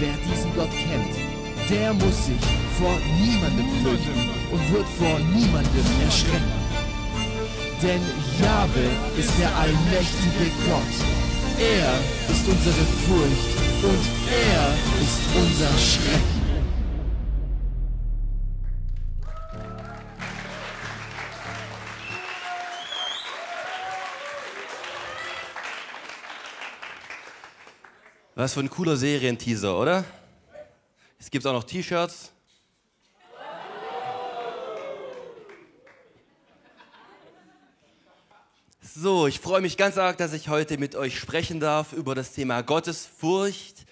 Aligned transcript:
Wer 0.00 0.14
diesen 0.30 0.54
Gott 0.54 0.70
kennt, 0.70 1.14
der 1.68 1.92
muss 1.92 2.26
sich 2.26 2.44
vor 2.78 2.96
niemandem 3.20 3.66
fürchten 3.82 4.30
und 4.52 4.72
wird 4.72 4.86
vor 4.96 5.18
niemandem 5.34 5.84
erschrecken. 6.04 6.52
Denn 7.82 8.00
Jahwe 8.40 8.86
ist 9.18 9.32
der 9.40 9.54
allmächtige 9.56 10.52
Gott. 10.66 10.94
Er 11.58 11.94
ist 12.32 12.46
unsere 12.46 12.84
Furcht 13.06 13.58
und 13.82 14.04
er 14.30 14.74
ist 15.02 15.20
unser 15.34 15.78
Schrecken. 15.78 16.37
Was 28.38 28.54
für 28.54 28.60
ein 28.60 28.70
cooler 28.70 28.96
Serienteaser, 28.96 29.76
oder? 29.76 30.04
Es 31.18 31.28
gibt 31.28 31.44
auch 31.44 31.52
noch 31.52 31.64
T-Shirts. 31.64 32.30
So, 38.80 39.26
ich 39.26 39.40
freue 39.40 39.60
mich 39.60 39.76
ganz 39.76 39.98
arg, 39.98 40.18
dass 40.18 40.32
ich 40.34 40.48
heute 40.48 40.78
mit 40.78 40.94
euch 40.94 41.18
sprechen 41.18 41.58
darf 41.58 41.92
über 41.92 42.14
das 42.14 42.30
Thema 42.30 42.62
Gottesfurcht. 42.62 43.84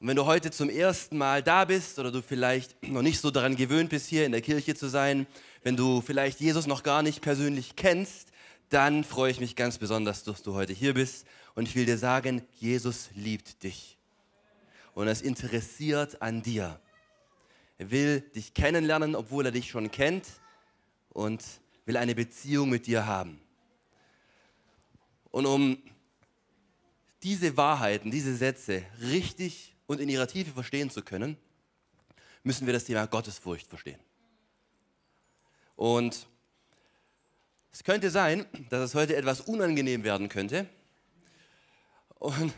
Und 0.00 0.08
wenn 0.08 0.16
du 0.16 0.26
heute 0.26 0.50
zum 0.50 0.68
ersten 0.68 1.16
Mal 1.16 1.44
da 1.44 1.64
bist 1.64 2.00
oder 2.00 2.10
du 2.10 2.20
vielleicht 2.20 2.82
noch 2.82 3.02
nicht 3.02 3.20
so 3.20 3.30
daran 3.30 3.54
gewöhnt 3.54 3.90
bist, 3.90 4.08
hier 4.08 4.26
in 4.26 4.32
der 4.32 4.42
Kirche 4.42 4.74
zu 4.74 4.88
sein, 4.88 5.24
wenn 5.62 5.76
du 5.76 6.00
vielleicht 6.00 6.40
Jesus 6.40 6.66
noch 6.66 6.82
gar 6.82 7.04
nicht 7.04 7.20
persönlich 7.20 7.76
kennst, 7.76 8.32
dann 8.70 9.04
freue 9.04 9.30
ich 9.30 9.38
mich 9.38 9.54
ganz 9.54 9.78
besonders, 9.78 10.24
dass 10.24 10.42
du 10.42 10.54
heute 10.54 10.72
hier 10.72 10.94
bist. 10.94 11.26
Und 11.54 11.68
ich 11.68 11.74
will 11.74 11.86
dir 11.86 11.98
sagen, 11.98 12.42
Jesus 12.58 13.10
liebt 13.14 13.62
dich. 13.62 13.98
Und 14.94 15.06
er 15.06 15.12
ist 15.12 15.22
interessiert 15.22 16.20
an 16.22 16.42
dir. 16.42 16.80
Er 17.78 17.90
will 17.90 18.20
dich 18.20 18.54
kennenlernen, 18.54 19.14
obwohl 19.14 19.46
er 19.46 19.52
dich 19.52 19.68
schon 19.68 19.90
kennt 19.90 20.26
und 21.10 21.42
will 21.84 21.96
eine 21.96 22.14
Beziehung 22.14 22.70
mit 22.70 22.86
dir 22.86 23.06
haben. 23.06 23.40
Und 25.30 25.46
um 25.46 25.82
diese 27.22 27.56
Wahrheiten, 27.56 28.10
diese 28.10 28.36
Sätze 28.36 28.84
richtig 29.00 29.74
und 29.86 30.00
in 30.00 30.08
ihrer 30.08 30.26
Tiefe 30.26 30.52
verstehen 30.52 30.90
zu 30.90 31.02
können, 31.02 31.36
müssen 32.42 32.66
wir 32.66 32.72
das 32.72 32.84
Thema 32.84 33.06
Gottesfurcht 33.06 33.66
verstehen. 33.66 33.98
Und 35.76 36.26
es 37.72 37.82
könnte 37.82 38.10
sein, 38.10 38.44
dass 38.68 38.90
es 38.90 38.94
heute 38.94 39.16
etwas 39.16 39.40
unangenehm 39.40 40.04
werden 40.04 40.28
könnte. 40.28 40.68
Und 42.22 42.54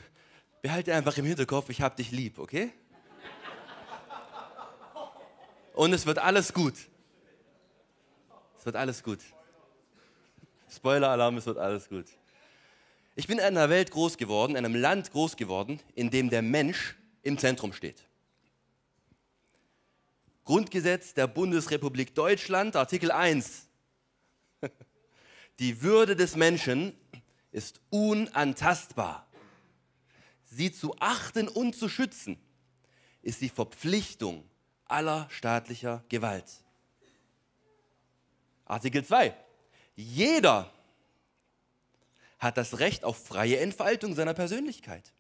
behalte 0.61 0.95
einfach 0.95 1.17
im 1.17 1.25
Hinterkopf, 1.25 1.71
ich 1.71 1.81
habe 1.81 1.97
dich 1.97 2.11
lieb, 2.11 2.39
okay? 2.39 2.71
Und 5.73 5.95
es 5.95 6.05
wird 6.05 6.19
alles 6.19 6.53
gut. 6.53 6.75
Es 8.59 8.67
wird 8.67 8.77
alles 8.77 9.03
gut. 9.03 9.21
Spoiler-Alarm, 10.71 11.39
es 11.39 11.47
wird 11.47 11.57
alles 11.57 11.89
gut. 11.89 12.05
Ich 13.17 13.27
bin 13.27 13.39
in 13.39 13.45
einer 13.45 13.71
Welt 13.71 13.91
groß 13.91 14.19
geworden, 14.19 14.55
in 14.55 14.67
einem 14.67 14.75
Land 14.75 15.11
groß 15.13 15.35
geworden, 15.35 15.81
in 15.95 16.11
dem 16.11 16.29
der 16.29 16.43
Mensch 16.43 16.95
im 17.23 17.39
Zentrum 17.39 17.73
steht. 17.73 18.05
Grundgesetz 20.45 21.15
der 21.15 21.27
Bundesrepublik 21.27 22.15
Deutschland, 22.15 22.77
Artikel 22.77 23.11
1. 23.11 23.67
Die 25.59 25.81
Würde 25.81 26.17
des 26.17 26.37
Menschen 26.37 26.95
ist 27.51 27.81
unantastbar. 27.89 29.27
Sie 30.55 30.71
zu 30.71 30.95
achten 31.01 31.49
und 31.49 31.75
zu 31.75 31.89
schützen 31.89 32.41
ist 33.23 33.41
die 33.41 33.49
Verpflichtung 33.49 34.49
aller 34.85 35.29
staatlicher 35.29 36.05
Gewalt. 36.09 36.45
Artikel 38.65 39.05
2. 39.05 39.37
Jeder 39.97 40.73
hat 42.39 42.57
das 42.57 42.79
Recht 42.79 43.03
auf 43.03 43.27
freie 43.27 43.59
Entfaltung 43.59 44.15
seiner 44.15 44.33
Persönlichkeit. 44.33 45.13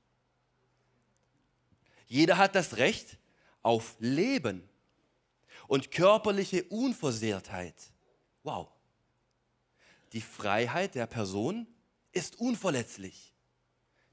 Jeder 2.06 2.38
hat 2.38 2.54
das 2.54 2.76
Recht 2.76 3.18
auf 3.62 3.96
Leben 3.98 4.62
und 5.66 5.90
körperliche 5.90 6.62
Unversehrtheit. 6.62 7.74
Wow. 8.44 8.68
Die 10.12 10.20
Freiheit 10.20 10.94
der 10.94 11.08
Person 11.08 11.66
ist 12.12 12.38
unverletzlich. 12.38 13.33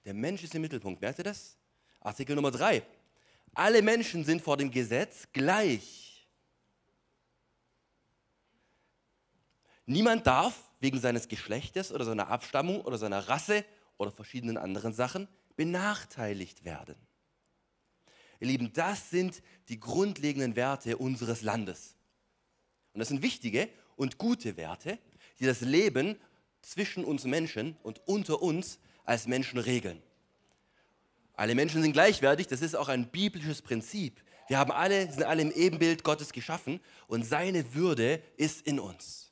Der 0.06 0.14
Mensch 0.14 0.44
ist 0.44 0.56
im 0.56 0.62
Mittelpunkt. 0.62 1.02
Merkt 1.02 1.20
ihr 1.20 1.24
das? 1.24 1.58
Artikel 2.00 2.36
Nummer 2.36 2.52
3. 2.52 2.82
Alle 3.54 3.82
Menschen 3.82 4.24
sind 4.24 4.42
vor 4.42 4.58
dem 4.58 4.72
Gesetz 4.72 5.28
gleich. 5.34 6.28
Niemand 9.86 10.26
darf 10.26 10.72
wegen 10.80 11.00
seines 11.00 11.28
Geschlechtes 11.28 11.92
oder 11.92 12.06
seiner 12.06 12.30
Abstammung 12.30 12.82
oder 12.82 12.98
seiner 12.98 13.28
Rasse 13.28 13.66
oder 13.98 14.12
verschiedenen 14.12 14.58
anderen 14.58 14.94
Sachen 14.94 15.28
benachteiligt 15.56 16.64
werden. 16.64 16.96
Ihr 18.40 18.48
Lieben, 18.48 18.74
das 18.74 19.10
sind 19.10 19.44
die 19.70 19.80
grundlegenden 19.80 20.56
Werte 20.56 20.98
unseres 20.98 21.44
Landes. 21.44 21.96
Und 22.94 23.00
das 23.00 23.10
sind 23.10 23.22
wichtige 23.22 23.70
und 23.96 24.18
gute 24.18 24.58
Werte, 24.58 24.98
die 25.40 25.46
das 25.46 25.62
Leben 25.62 26.20
zwischen 26.62 27.06
uns 27.06 27.26
Menschen 27.26 27.78
und 27.84 28.02
unter 28.08 28.42
uns 28.42 28.80
als 29.06 29.28
Menschen 29.28 29.60
regeln. 29.60 30.02
Alle 31.36 31.56
Menschen 31.56 31.82
sind 31.82 31.94
gleichwertig, 31.94 32.48
das 32.48 32.62
ist 32.62 32.76
auch 32.76 32.90
ein 32.90 33.08
biblisches 33.08 33.62
Prinzip. 33.62 34.22
Wir 34.48 34.58
haben 34.58 34.72
alle, 34.72 35.12
sind 35.12 35.24
alle 35.24 35.42
im 35.42 35.52
Ebenbild 35.52 36.04
Gottes 36.04 36.34
geschaffen 36.34 36.80
und 37.08 37.26
seine 37.26 37.74
Würde 37.74 38.22
ist 38.38 38.68
in 38.68 38.80
uns 38.80 39.32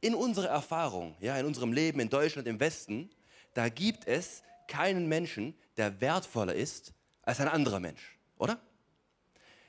in 0.00 0.14
unserer 0.14 0.48
Erfahrung, 0.48 1.14
ja, 1.20 1.36
in 1.36 1.46
unserem 1.46 1.72
Leben 1.72 2.00
in 2.00 2.08
Deutschland, 2.08 2.48
im 2.48 2.60
Westen, 2.60 3.10
da 3.54 3.68
gibt 3.68 4.06
es 4.06 4.42
keinen 4.66 5.08
Menschen, 5.08 5.54
der 5.76 6.00
wertvoller 6.00 6.54
ist 6.54 6.92
als 7.22 7.40
ein 7.40 7.48
anderer 7.48 7.80
Mensch, 7.80 8.18
oder? 8.38 8.58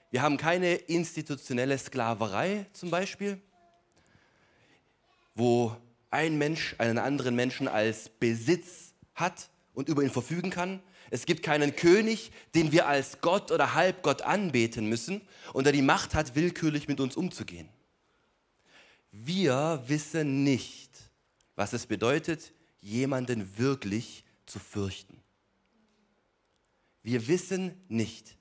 Wir 0.09 0.21
haben 0.21 0.37
keine 0.37 0.75
institutionelle 0.75 1.77
Sklaverei 1.77 2.65
zum 2.73 2.91
Beispiel, 2.91 3.41
wo 5.35 5.75
ein 6.11 6.37
Mensch 6.37 6.75
einen 6.77 6.97
anderen 6.97 7.35
Menschen 7.35 7.67
als 7.67 8.09
Besitz 8.09 8.93
hat 9.15 9.49
und 9.73 9.89
über 9.89 10.03
ihn 10.03 10.11
verfügen 10.11 10.49
kann. 10.49 10.81
Es 11.09 11.25
gibt 11.25 11.43
keinen 11.43 11.75
König, 11.75 12.31
den 12.53 12.71
wir 12.71 12.87
als 12.87 13.19
Gott 13.21 13.51
oder 13.51 13.73
Halbgott 13.73 14.21
anbeten 14.21 14.87
müssen 14.87 15.21
und 15.53 15.65
der 15.65 15.73
die 15.73 15.81
Macht 15.81 16.13
hat, 16.13 16.35
willkürlich 16.35 16.87
mit 16.87 16.99
uns 16.99 17.15
umzugehen. 17.15 17.67
Wir 19.11 19.83
wissen 19.87 20.43
nicht, 20.43 20.91
was 21.55 21.73
es 21.73 21.85
bedeutet, 21.85 22.53
jemanden 22.79 23.57
wirklich 23.57 24.23
zu 24.45 24.59
fürchten. 24.59 25.21
Wir 27.03 27.27
wissen 27.27 27.73
nicht, 27.89 28.37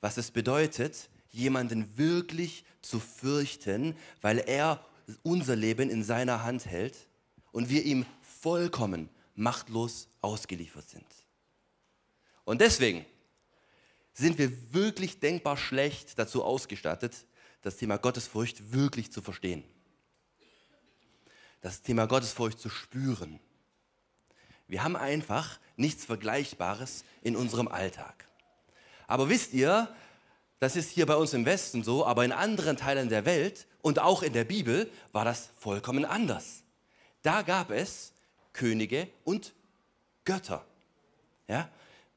was 0.00 0.16
es 0.16 0.30
bedeutet, 0.30 1.10
jemanden 1.30 1.98
wirklich 1.98 2.64
zu 2.80 3.00
fürchten, 3.00 3.96
weil 4.20 4.38
er 4.38 4.84
unser 5.22 5.56
Leben 5.56 5.90
in 5.90 6.02
seiner 6.02 6.42
Hand 6.44 6.66
hält 6.66 6.96
und 7.52 7.68
wir 7.68 7.84
ihm 7.84 8.06
vollkommen 8.22 9.08
machtlos 9.34 10.08
ausgeliefert 10.20 10.88
sind. 10.88 11.06
Und 12.44 12.60
deswegen 12.60 13.04
sind 14.12 14.38
wir 14.38 14.72
wirklich 14.72 15.20
denkbar 15.20 15.56
schlecht 15.56 16.18
dazu 16.18 16.44
ausgestattet, 16.44 17.26
das 17.62 17.76
Thema 17.76 17.98
Gottesfurcht 17.98 18.72
wirklich 18.72 19.12
zu 19.12 19.22
verstehen 19.22 19.64
das 21.60 21.82
Thema 21.82 22.06
Gottesfurcht 22.06 22.60
zu 22.60 22.68
spüren. 22.68 23.40
Wir 24.66 24.84
haben 24.84 24.96
einfach 24.96 25.58
nichts 25.76 26.04
Vergleichbares 26.04 27.04
in 27.22 27.36
unserem 27.36 27.68
Alltag. 27.68 28.28
Aber 29.06 29.28
wisst 29.28 29.54
ihr, 29.54 29.94
das 30.60 30.76
ist 30.76 30.90
hier 30.90 31.06
bei 31.06 31.16
uns 31.16 31.32
im 31.32 31.46
Westen 31.46 31.82
so, 31.82 32.04
aber 32.04 32.24
in 32.24 32.32
anderen 32.32 32.76
Teilen 32.76 33.08
der 33.08 33.24
Welt 33.24 33.66
und 33.82 33.98
auch 33.98 34.22
in 34.22 34.32
der 34.32 34.44
Bibel 34.44 34.90
war 35.12 35.24
das 35.24 35.50
vollkommen 35.58 36.04
anders. 36.04 36.62
Da 37.22 37.42
gab 37.42 37.70
es 37.70 38.12
Könige 38.52 39.08
und 39.24 39.52
Götter. 40.24 40.64
Ja? 41.46 41.68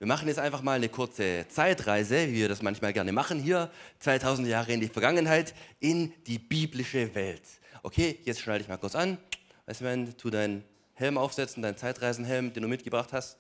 wir 0.01 0.07
machen 0.07 0.27
jetzt 0.27 0.39
einfach 0.39 0.63
mal 0.63 0.77
eine 0.77 0.89
kurze 0.89 1.45
Zeitreise, 1.47 2.27
wie 2.27 2.33
wir 2.33 2.49
das 2.49 2.63
manchmal 2.63 2.91
gerne 2.91 3.11
machen, 3.11 3.39
hier 3.39 3.69
2000 3.99 4.47
Jahre 4.47 4.73
in 4.73 4.79
die 4.79 4.87
Vergangenheit, 4.87 5.53
in 5.79 6.11
die 6.25 6.39
biblische 6.39 7.13
Welt. 7.13 7.43
Okay, 7.83 8.17
jetzt 8.23 8.39
schneide 8.39 8.63
ich 8.63 8.67
mal 8.67 8.77
kurz 8.77 8.95
an. 8.95 9.19
Weißt 9.67 9.81
du, 9.81 10.17
tu 10.17 10.31
deinen 10.31 10.63
Helm 10.95 11.19
aufsetzen, 11.19 11.61
deinen 11.61 11.77
Zeitreisenhelm, 11.77 12.51
den 12.51 12.63
du 12.63 12.67
mitgebracht 12.67 13.13
hast. 13.13 13.37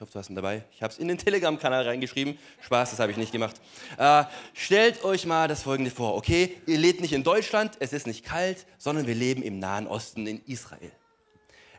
Ich 0.00 0.02
hoffe, 0.02 0.12
du 0.14 0.18
hast 0.18 0.30
ihn 0.30 0.34
dabei. 0.34 0.64
Ich 0.72 0.82
habe 0.82 0.94
es 0.94 0.98
in 0.98 1.08
den 1.08 1.18
Telegram-Kanal 1.18 1.86
reingeschrieben. 1.86 2.38
Spaß, 2.62 2.88
das 2.88 3.00
habe 3.00 3.12
ich 3.12 3.18
nicht 3.18 3.32
gemacht. 3.32 3.60
Äh, 3.98 4.24
stellt 4.54 5.04
euch 5.04 5.26
mal 5.26 5.46
das 5.46 5.64
Folgende 5.64 5.90
vor, 5.90 6.14
okay? 6.14 6.56
Ihr 6.64 6.78
lebt 6.78 7.02
nicht 7.02 7.12
in 7.12 7.22
Deutschland, 7.22 7.76
es 7.80 7.92
ist 7.92 8.06
nicht 8.06 8.24
kalt, 8.24 8.64
sondern 8.78 9.06
wir 9.06 9.14
leben 9.14 9.42
im 9.42 9.58
Nahen 9.58 9.86
Osten 9.86 10.26
in 10.26 10.42
Israel. 10.46 10.90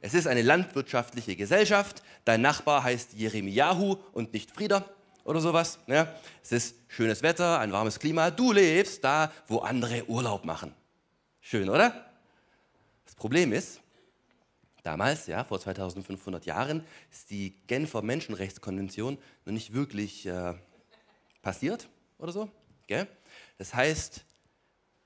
Es 0.02 0.14
ist 0.14 0.28
eine 0.28 0.44
landwirtschaftliche 0.44 1.36
Gesellschaft. 1.36 2.04
Dein 2.24 2.44
Nachbar 2.44 2.84
heißt 2.84 3.14
Jeremiahu 3.14 3.96
und 4.14 4.34
nicht 4.34 4.52
Frieda 4.52 4.86
oder 5.24 5.42
sowas. 5.42 5.80
Ja? 5.88 6.14
Es 6.44 6.52
ist 6.52 6.76
schönes 6.90 7.24
Wetter, 7.24 7.58
ein 7.58 7.72
warmes 7.72 7.98
Klima. 7.98 8.30
Du 8.30 8.52
lebst 8.52 9.04
da, 9.04 9.32
wo 9.48 9.62
andere 9.62 10.08
Urlaub 10.08 10.46
machen. 10.46 10.76
Schön, 11.40 11.70
oder? 11.70 12.06
Das 13.04 13.16
Problem 13.16 13.52
ist, 13.52 13.81
damals, 14.84 15.28
ja, 15.28 15.44
vor 15.44 15.60
2500 15.60 16.46
Jahren, 16.46 16.84
ist 17.12 17.30
die 17.30 17.56
Genfer 17.68 18.02
Menschenrechtskonvention 18.02 19.18
noch 19.46 19.54
nicht 19.54 19.74
wirklich 19.74 20.26
äh, 20.26 20.54
passiert 21.42 21.90
oder 22.18 22.32
so. 22.32 22.50
Gell? 22.88 23.08
Das 23.58 23.74
heißt, 23.74 24.24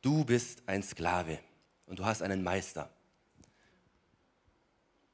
du 0.01 0.25
bist 0.25 0.63
ein 0.67 0.83
Sklave 0.83 1.39
und 1.85 1.99
du 1.99 2.05
hast 2.05 2.21
einen 2.21 2.43
Meister. 2.43 2.89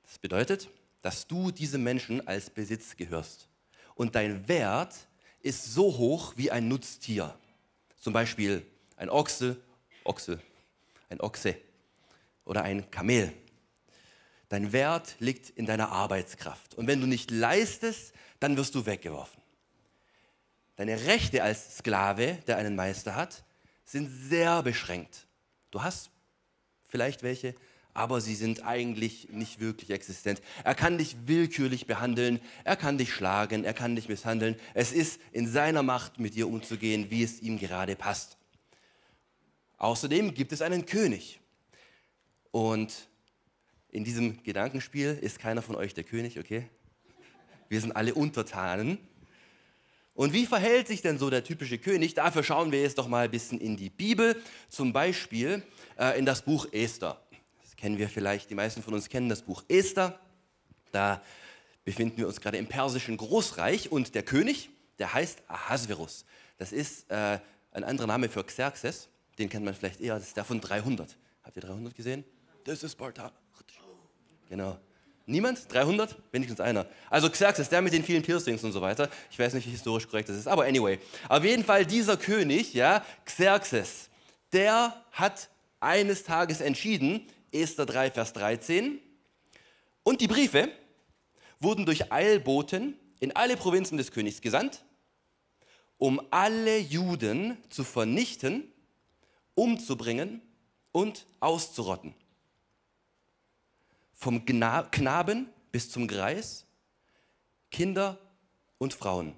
Das 0.04 0.20
bedeutet, 0.20 0.70
dass 1.02 1.28
du 1.28 1.52
diesem 1.52 1.84
Menschen 1.84 2.28
als 2.28 2.50
Besitz 2.50 2.96
gehörst. 2.96 3.48
Und 3.96 4.16
dein 4.16 4.48
Wert 4.48 5.08
ist 5.42 5.74
so 5.74 5.98
hoch 5.98 6.34
wie 6.38 6.52
ein 6.52 6.68
Nutztier. 6.68 7.36
Zum 7.98 8.14
Beispiel 8.14 8.66
ein 8.98 9.10
Ochse, 9.10 9.58
Ochse, 10.04 10.40
ein 11.10 11.20
Ochse 11.22 11.56
oder 12.46 12.64
ein 12.64 12.90
Kamel. 12.92 13.34
Dein 14.52 14.74
Wert 14.74 15.16
liegt 15.20 15.50
in 15.52 15.66
deiner 15.66 15.94
Arbeitskraft. 15.94 16.76
Und 16.76 16.86
wenn 16.86 17.00
du 17.00 17.08
nicht 17.08 17.32
leistest, 17.32 18.12
dann 18.42 18.58
wirst 18.58 18.76
du 18.76 18.86
weggeworfen. 18.86 19.42
Deine 20.76 21.06
Rechte 21.06 21.42
als 21.42 21.78
Sklave, 21.78 22.38
der 22.48 22.58
einen 22.58 22.76
Meister 22.76 23.16
hat, 23.16 23.46
sind 23.86 24.10
sehr 24.10 24.62
beschränkt. 24.62 25.26
Du 25.72 25.84
hast 25.84 26.10
vielleicht 26.90 27.24
welche, 27.24 27.56
aber 27.94 28.20
sie 28.20 28.36
sind 28.36 28.66
eigentlich 28.66 29.30
nicht 29.30 29.62
wirklich 29.62 29.90
existent. 29.90 30.42
Er 30.66 30.76
kann 30.76 30.98
dich 30.98 31.16
willkürlich 31.28 31.88
behandeln, 31.88 32.42
er 32.66 32.76
kann 32.76 32.98
dich 32.98 33.14
schlagen, 33.14 33.64
er 33.64 33.74
kann 33.74 33.96
dich 33.96 34.10
misshandeln. 34.10 34.60
Es 34.74 34.92
ist 34.92 35.22
in 35.32 35.50
seiner 35.50 35.82
Macht, 35.82 36.20
mit 36.20 36.36
dir 36.36 36.50
umzugehen, 36.50 37.10
wie 37.10 37.24
es 37.24 37.40
ihm 37.40 37.58
gerade 37.58 37.96
passt. 37.96 38.36
Außerdem 39.78 40.34
gibt 40.34 40.52
es 40.52 40.62
einen 40.62 40.86
König. 40.86 41.40
Und 42.52 43.08
in 43.92 44.04
diesem 44.04 44.42
Gedankenspiel 44.44 45.18
ist 45.22 45.40
keiner 45.40 45.62
von 45.62 45.76
euch 45.76 45.94
der 45.94 46.04
König, 46.04 46.40
okay? 46.40 46.68
Wir 47.70 47.80
sind 47.80 47.92
alle 47.92 48.14
Untertanen. 48.14 48.98
Und 50.14 50.34
wie 50.34 50.46
verhält 50.46 50.88
sich 50.88 51.02
denn 51.02 51.18
so 51.18 51.30
der 51.30 51.44
typische 51.44 51.78
König? 51.78 52.14
Dafür 52.14 52.44
schauen 52.44 52.72
wir 52.72 52.82
jetzt 52.82 52.98
doch 52.98 53.08
mal 53.08 53.26
ein 53.26 53.32
bisschen 53.32 53.60
in 53.60 53.78
die 53.78 53.90
Bibel, 53.90 54.42
zum 54.70 54.92
Beispiel 54.94 55.64
äh, 55.98 56.18
in 56.18 56.26
das 56.26 56.42
Buch 56.42 56.68
Esther 56.72 57.22
kennen 57.82 57.98
wir 57.98 58.10
vielleicht, 58.10 58.52
die 58.52 58.56
meisten 58.56 58.84
von 58.84 58.94
uns 58.94 59.10
kennen 59.10 59.28
das 59.28 59.42
Buch 59.42 59.64
Esther. 59.68 60.20
Da 60.92 61.24
befinden 61.84 62.16
wir 62.18 62.28
uns 62.28 62.40
gerade 62.40 62.58
im 62.58 62.68
persischen 62.68 63.18
Großreich 63.18 63.92
und 63.92 64.14
der 64.14 64.22
König, 64.22 64.70
der 65.00 65.16
heißt 65.16 65.42
Ahasverus. 65.48 66.26
Das 66.60 66.72
ist 66.72 67.10
äh, 67.10 67.40
ein 67.72 67.84
anderer 67.84 68.06
Name 68.06 68.30
für 68.30 68.44
Xerxes, 68.44 69.10
den 69.40 69.50
kennt 69.50 69.66
man 69.66 69.74
vielleicht 69.74 70.00
eher, 70.00 70.14
das 70.14 70.28
ist 70.28 70.38
der 70.38 70.46
von 70.46 70.62
300. 70.62 71.18
Habt 71.42 71.56
ihr 71.56 71.64
300 71.64 71.96
gesehen? 71.96 72.24
Das 72.66 72.84
ist 72.84 72.92
Sparta. 72.92 73.32
Genau. 74.52 74.78
Niemand? 75.26 75.72
300? 75.72 76.14
Wenigstens 76.34 76.60
einer. 76.60 76.86
Also 77.10 77.30
Xerxes, 77.30 77.70
der 77.70 77.82
mit 77.82 77.94
den 77.94 78.04
vielen 78.04 78.22
Piercings 78.22 78.62
und 78.66 78.74
so 78.74 78.82
weiter. 78.82 79.10
Ich 79.32 79.40
weiß 79.40 79.54
nicht, 79.54 79.66
wie 79.66 79.72
historisch 79.72 80.10
korrekt 80.10 80.28
das 80.28 80.36
ist, 80.36 80.48
aber 80.48 80.66
anyway. 80.66 81.00
Auf 81.30 81.46
jeden 81.46 81.64
Fall 81.64 81.86
dieser 81.86 82.18
König, 82.18 82.74
ja, 82.74 83.06
Xerxes, 83.24 84.10
der 84.52 84.94
hat 85.14 85.48
eines 85.80 86.26
Tages 86.26 86.60
entschieden, 86.60 87.26
Esther 87.54 87.86
3, 87.86 88.12
Vers 88.12 88.34
13. 88.34 89.00
Und 90.04 90.20
die 90.20 90.28
Briefe 90.28 90.70
wurden 91.62 91.86
durch 91.86 92.12
Eilboten 92.12 93.00
in 93.22 93.34
alle 93.34 93.56
Provinzen 93.56 93.98
des 93.98 94.12
Königs 94.12 94.42
gesandt, 94.42 94.84
um 95.98 96.22
alle 96.30 96.78
Juden 96.78 97.58
zu 97.70 97.86
vernichten, 97.86 98.70
umzubringen 99.56 100.42
und 100.92 101.26
auszurotten. 101.40 102.14
Vom 104.22 104.46
Knaben 104.46 105.50
bis 105.72 105.90
zum 105.90 106.08
Greis, 106.08 106.68
Kinder 107.72 108.20
und 108.78 108.94
Frauen. 108.94 109.34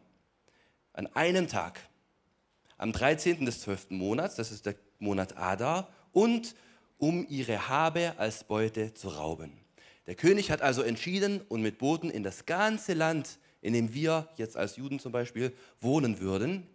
An 0.92 1.08
einem 1.16 1.48
Tag, 1.48 1.80
am 2.78 2.92
13. 2.92 3.46
des 3.46 3.62
12. 3.62 3.92
Monats, 3.92 4.36
das 4.36 4.52
ist 4.52 4.66
der 4.66 4.76
Monat 5.00 5.38
Adar, 5.38 5.88
und 6.12 6.54
um 6.98 7.26
ihre 7.30 7.70
Habe 7.70 8.16
als 8.18 8.44
Beute 8.44 8.94
zu 8.94 9.08
rauben. 9.08 9.54
Der 10.06 10.16
König 10.16 10.52
hat 10.52 10.62
also 10.62 10.82
entschieden 10.82 11.40
und 11.48 11.62
mit 11.62 11.78
Boten 11.78 12.10
in 12.10 12.24
das 12.24 12.46
ganze 12.46 12.94
Land, 12.94 13.40
in 13.62 13.72
dem 13.72 13.94
wir 13.94 14.28
jetzt 14.36 14.58
als 14.58 14.76
Juden 14.76 15.00
zum 15.00 15.14
Beispiel 15.14 15.54
wohnen 15.80 16.20
würden, 16.20 16.68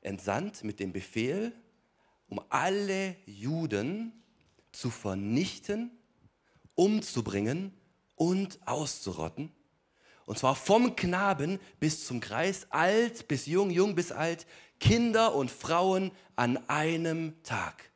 entsandt 0.00 0.64
mit 0.64 0.80
dem 0.80 0.92
Befehl, 0.92 1.52
um 2.28 2.40
alle 2.48 3.14
Juden 3.26 4.12
zu 4.72 4.90
vernichten, 4.90 5.92
umzubringen 6.74 7.74
und 8.16 8.58
auszurotten. 8.66 9.52
Und 10.24 10.38
zwar 10.38 10.54
vom 10.54 10.96
Knaben 10.96 11.58
bis 11.80 12.06
zum 12.06 12.20
Kreis, 12.20 12.66
alt 12.70 13.28
bis 13.28 13.46
jung, 13.46 13.70
jung 13.70 13.94
bis 13.94 14.12
alt, 14.12 14.46
Kinder 14.78 15.34
und 15.34 15.50
Frauen 15.50 16.12
an 16.36 16.56
einem 16.68 17.42
Tag. 17.42 17.90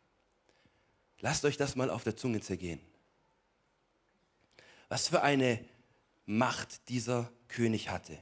Lasst 1.20 1.44
euch 1.44 1.56
das 1.56 1.76
mal 1.76 1.90
auf 1.90 2.04
der 2.04 2.16
Zunge 2.16 2.40
zergehen. 2.40 2.80
Was 4.88 5.08
für 5.08 5.22
eine 5.22 5.64
Macht 6.26 6.88
dieser 6.88 7.30
König 7.48 7.88
hatte. 7.88 8.18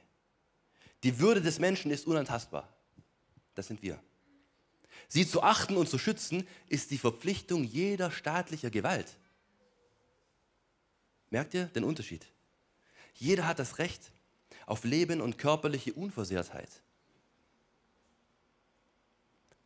Die 1.03 1.19
Würde 1.19 1.41
des 1.41 1.59
Menschen 1.59 1.91
ist 1.91 2.07
unantastbar. 2.07 2.69
Das 3.55 3.67
sind 3.67 3.83
wir. 3.83 4.01
Sie 5.09 5.27
zu 5.27 5.43
achten 5.43 5.77
und 5.77 5.89
zu 5.89 5.99
schützen 5.99 6.47
ist 6.69 6.91
die 6.91 6.99
Verpflichtung 6.99 7.65
jeder 7.65 8.11
staatlicher 8.11 8.71
Gewalt. 8.71 9.19
Merkt 11.31 11.55
ihr 11.55 11.67
den 11.67 11.85
Unterschied? 11.85 12.27
Jeder 13.15 13.47
hat 13.47 13.59
das 13.59 13.79
Recht 13.79 14.13
auf 14.67 14.85
Leben 14.85 15.21
und 15.21 15.39
körperliche 15.39 15.93
Unversehrtheit. 15.93 16.83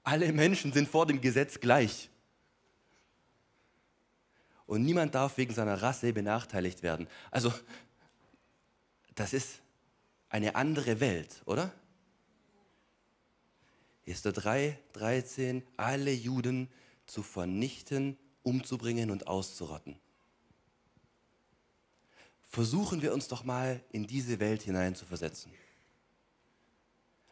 Alle 0.03 0.33
Menschen 0.33 0.73
sind 0.73 0.89
vor 0.89 1.07
dem 1.07 1.21
Gesetz 1.21 1.61
gleich 1.61 2.11
und 4.69 4.85
niemand 4.85 5.15
darf 5.15 5.39
wegen 5.39 5.55
seiner 5.55 5.81
Rasse 5.83 6.13
benachteiligt 6.13 6.83
werden. 6.83 7.09
Also, 7.31 7.53
das 9.15 9.33
ist 9.33 9.61
eine 10.29 10.55
andere 10.57 11.01
Welt, 11.01 11.43
oder? 11.47 11.73
Esther 14.05 14.33
3, 14.33 14.79
13, 14.93 15.63
alle 15.77 16.13
Juden 16.13 16.69
zu 17.07 17.23
vernichten, 17.23 18.19
umzubringen 18.43 19.11
und 19.11 19.27
auszurotten. 19.27 19.99
Versuchen 22.49 23.03
wir 23.03 23.13
uns 23.13 23.29
doch 23.29 23.45
mal 23.45 23.85
in 23.93 24.07
diese 24.07 24.41
Welt 24.41 24.63
hinein 24.63 24.95
zu 24.95 25.05
versetzen. 25.05 25.53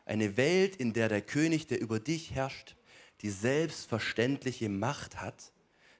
Eine 0.04 0.36
Welt, 0.36 0.76
in 0.76 0.92
der 0.92 1.08
der 1.08 1.22
König, 1.22 1.66
der 1.66 1.80
über 1.80 1.98
dich 1.98 2.32
herrscht, 2.32 2.76
die 3.22 3.30
selbstverständliche 3.30 4.68
Macht 4.68 5.20
hat, 5.20 5.52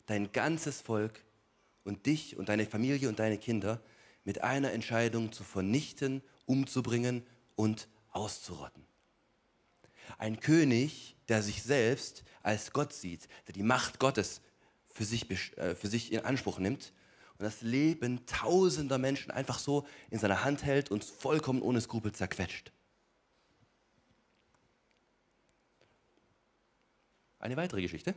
dein 0.05 0.31
ganzes 0.33 0.83
Volk 0.83 1.25
und 1.83 2.05
dich 2.05 2.37
und 2.37 2.51
deine 2.51 2.67
Familie 2.67 3.09
und 3.09 3.19
deine 3.19 3.39
Kinder 3.39 3.81
mit 4.25 4.43
einer 4.45 4.73
Entscheidung 4.73 5.33
zu 5.33 5.45
vernichten, 5.45 6.23
umzubringen 6.45 7.25
und 7.55 7.89
auszurotten. 8.13 8.85
Ein 10.19 10.41
König, 10.41 11.17
der 11.29 11.43
sich 11.43 11.63
selbst 11.63 12.23
als 12.43 12.73
Gott 12.73 12.93
sieht, 12.93 13.29
der 13.47 13.55
die 13.55 13.63
Macht 13.63 13.99
Gottes 13.99 14.43
für 14.89 15.05
sich, 15.05 15.29
äh, 15.57 15.75
für 15.75 15.89
sich 15.89 16.13
in 16.13 16.21
Anspruch 16.21 16.59
nimmt 16.59 16.93
und 17.39 17.43
das 17.43 17.63
Leben 17.63 18.25
tausender 18.27 18.99
Menschen 18.99 19.31
einfach 19.31 19.59
so 19.59 19.87
in 20.11 20.19
seiner 20.19 20.45
Hand 20.45 20.65
hält 20.65 20.91
und 20.91 21.05
vollkommen 21.05 21.63
ohne 21.63 21.81
Skrupel 21.81 22.13
zerquetscht. 22.13 22.73
Eine 27.39 27.57
weitere 27.57 27.83
Geschichte. 27.83 28.15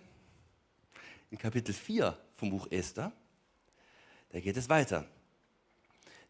In 1.32 1.38
Kapitel 1.38 1.74
4 1.74 2.18
vom 2.36 2.50
Buch 2.50 2.68
Esther 2.72 3.12
da 4.30 4.40
geht 4.40 4.58
es 4.58 4.70
weiter. 4.70 5.06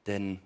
Denn 0.07 0.39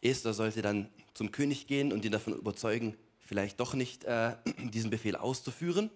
Esther 0.00 0.32
sollte 0.32 0.62
dann 0.62 0.88
zum 1.12 1.30
König 1.30 1.66
gehen 1.66 1.92
und 1.92 2.04
ihn 2.04 2.12
davon 2.12 2.34
überzeugen, 2.34 2.96
vielleicht 3.20 3.60
doch 3.60 3.74
nicht 3.74 4.04
äh, 4.04 4.36
diesen 4.72 4.90
Befehl 4.90 5.16
auszuführen. 5.16 5.90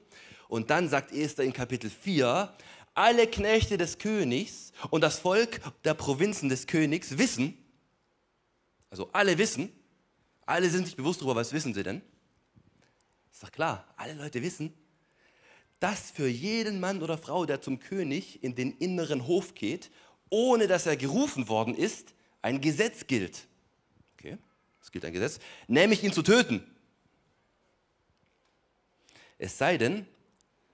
Und 0.49 0.71
dann 0.71 0.89
sagt 0.89 1.13
Esther 1.13 1.45
in 1.45 1.53
Kapitel 1.53 1.91
4, 1.91 2.55
alle 2.99 3.29
Knechte 3.29 3.79
des 3.79 3.99
Königs 3.99 4.73
und 4.91 5.03
das 5.03 5.21
Volk 5.21 5.61
der 5.85 5.95
Provinzen 5.95 6.49
des 6.49 6.67
Königs 6.67 7.17
wissen, 7.17 7.57
also 8.91 9.09
alle 9.13 9.39
wissen, 9.39 9.73
alle 10.45 10.69
sind 10.69 10.87
sich 10.87 10.97
bewusst 10.97 11.21
darüber, 11.21 11.37
was 11.37 11.53
wissen 11.53 11.75
sie 11.75 11.85
denn? 11.85 12.03
Ist 13.33 13.45
doch 13.45 13.53
klar, 13.53 13.87
alle 13.97 14.15
Leute 14.15 14.43
wissen, 14.43 14.75
dass 15.79 16.11
für 16.11 16.27
jeden 16.27 16.81
Mann 16.81 17.01
oder 17.01 17.19
Frau, 17.19 17.47
der 17.47 17.61
zum 17.61 17.79
König 17.79 18.43
in 18.43 18.57
den 18.57 18.77
inneren 18.79 19.29
Hof 19.29 19.55
geht, 19.55 19.93
ohne 20.29 20.67
dass 20.67 20.87
er 20.87 20.97
gerufen 20.97 21.49
worden 21.49 21.77
ist, 21.77 22.15
ein 22.43 22.61
Gesetz 22.61 23.07
gilt. 23.07 23.47
Okay, 24.15 24.39
es 24.83 24.91
gilt 24.91 25.05
ein 25.05 25.13
Gesetz, 25.13 25.39
nämlich 25.69 26.03
ihn 26.03 26.13
zu 26.13 26.23
töten. 26.23 26.69
Es 29.39 29.57
sei 29.57 29.79
denn, 29.79 30.05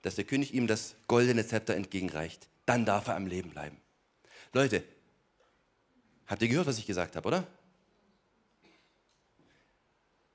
dass 0.05 0.17
der 0.17 0.25
König 0.25 0.53
ihm 0.53 0.67
das 0.67 0.97
goldene 1.07 1.47
Zepter 1.47 1.75
entgegenreicht. 1.75 2.47
Dann 2.67 2.85
darf 2.85 3.09
er 3.09 3.17
am 3.17 3.27
Leben 3.27 3.49
bleiben. 3.49 3.79
Leute, 4.53 4.85
habt 6.27 6.43
ihr 6.43 6.49
gehört, 6.49 6.67
was 6.67 6.77
ich 6.77 6.85
gesagt 6.85 7.17
habe, 7.17 7.27
oder? 7.27 7.47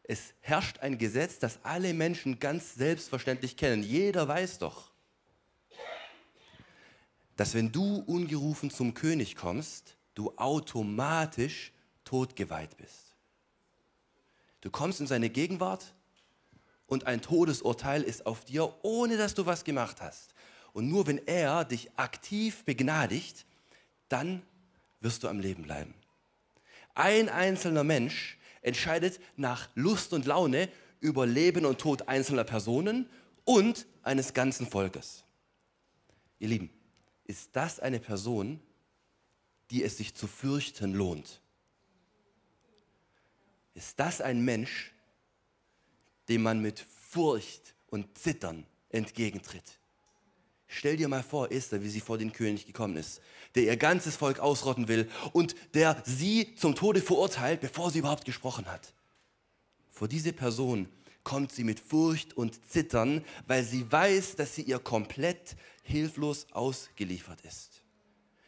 Es 0.01 0.33
herrscht 0.39 0.79
ein 0.79 0.97
Gesetz, 0.97 1.37
das 1.37 1.59
alle 1.61 1.93
Menschen 1.93 2.39
ganz 2.39 2.73
selbstverständlich 2.73 3.57
kennen. 3.57 3.83
Jeder 3.83 4.27
weiß 4.27 4.57
doch, 4.57 4.89
dass 7.35 7.53
wenn 7.53 7.71
du 7.71 7.97
ungerufen 8.07 8.71
zum 8.71 8.95
König 8.95 9.35
kommst, 9.35 9.97
du 10.15 10.33
automatisch 10.35 11.71
totgeweiht 12.05 12.75
bist. 12.77 13.15
Du 14.61 14.71
kommst 14.71 14.99
in 14.99 15.05
seine 15.05 15.29
Gegenwart 15.29 15.93
und 16.89 17.07
ein 17.07 17.21
Todesurteil 17.21 18.01
ist 18.01 18.25
auf 18.25 18.43
dir, 18.45 18.73
ohne 18.81 19.15
dass 19.15 19.35
du 19.35 19.45
was 19.45 19.63
gemacht 19.63 20.01
hast. 20.01 20.33
Und 20.73 20.89
nur 20.89 21.07
wenn 21.07 21.25
er 21.25 21.63
dich 21.63 21.89
aktiv 21.97 22.65
begnadigt, 22.65 23.45
dann 24.09 24.41
wirst 24.99 25.23
du 25.23 25.27
am 25.27 25.39
Leben 25.39 25.63
bleiben. 25.63 25.93
Ein 26.95 27.29
einzelner 27.29 27.83
Mensch 27.83 28.37
entscheidet 28.61 29.19
nach 29.37 29.69
Lust 29.75 30.13
und 30.13 30.25
Laune 30.25 30.67
über 30.99 31.25
Leben 31.25 31.65
und 31.65 31.79
Tod 31.79 32.07
einzelner 32.07 32.43
Personen 32.43 33.07
und 33.45 33.85
eines 34.03 34.33
ganzen 34.33 34.67
Volkes. 34.67 35.23
Ihr 36.39 36.49
Lieben, 36.49 36.69
ist 37.25 37.49
das 37.53 37.79
eine 37.79 37.99
Person, 37.99 38.59
die 39.69 39.83
es 39.83 39.97
sich 39.97 40.15
zu 40.15 40.27
fürchten 40.27 40.93
lohnt? 40.93 41.41
Ist 43.75 43.99
das 43.99 44.19
ein 44.19 44.43
Mensch, 44.43 44.91
dem 46.29 46.43
man 46.43 46.61
mit 46.61 46.85
Furcht 47.09 47.75
und 47.87 48.17
Zittern 48.17 48.65
entgegentritt? 48.89 49.79
Stell 50.67 50.97
dir 50.97 51.07
mal 51.07 51.23
vor, 51.23 51.51
Esther, 51.51 51.81
wie 51.81 51.89
sie 51.89 51.99
vor 51.99 52.19
den 52.19 52.31
König 52.31 52.67
gekommen 52.67 52.95
ist, 52.95 53.21
der 53.55 53.63
ihr 53.63 53.75
ganzes 53.75 54.15
Volk 54.15 54.39
ausrotten 54.39 54.87
will 54.87 55.09
und 55.33 55.55
der 55.73 56.01
sie 56.05 56.55
zum 56.55 56.75
Tode 56.75 57.01
verurteilt, 57.01 57.59
bevor 57.59 57.89
sie 57.89 57.99
überhaupt 57.99 58.23
gesprochen 58.23 58.67
hat. 58.67 58.93
Vor 59.89 60.07
diese 60.07 60.31
Person 60.31 60.87
kommt 61.23 61.51
sie 61.51 61.63
mit 61.63 61.79
Furcht 61.79 62.37
und 62.37 62.59
Zittern, 62.69 63.25
weil 63.47 63.63
sie 63.63 63.91
weiß, 63.91 64.35
dass 64.35 64.53
sie 64.53 64.61
ihr 64.61 64.79
komplett 64.79 65.55
hilflos 65.81 66.47
ausgeliefert 66.51 67.41
ist. 67.41 67.81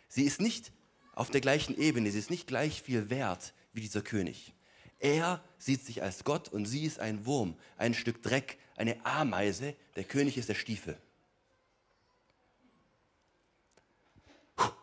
Sie 0.08 0.24
ist 0.24 0.40
nicht 0.40 0.72
auf 1.14 1.32
der 1.32 1.42
gleichen 1.42 1.78
Ebene, 1.78 2.12
sie 2.12 2.20
ist 2.20 2.30
nicht 2.30 2.48
gleich 2.48 2.82
viel 2.82 3.10
wert 3.10 3.54
wie 3.74 3.82
dieser 3.82 4.02
König. 4.02 4.54
Er 5.02 5.44
sieht 5.58 5.84
sich 5.84 6.04
als 6.04 6.24
Gott 6.24 6.50
und 6.50 6.66
sie 6.66 6.86
ist 6.86 7.00
ein 7.00 7.26
Wurm, 7.26 7.56
ein 7.76 7.96
Stück 7.96 8.22
Dreck, 8.22 8.60
eine 8.76 9.04
Ameise, 9.04 9.76
der 9.96 10.04
König 10.04 10.38
ist 10.38 10.48
der 10.48 10.54
Stiefel. 10.54 10.96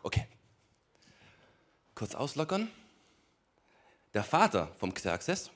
Okay. 0.03 0.27
Kurz 1.95 2.15
auslockern. 2.15 2.69
Der 4.13 4.25
Vater 4.25 4.75
vom 4.77 4.93
Xerxes, 4.93 5.51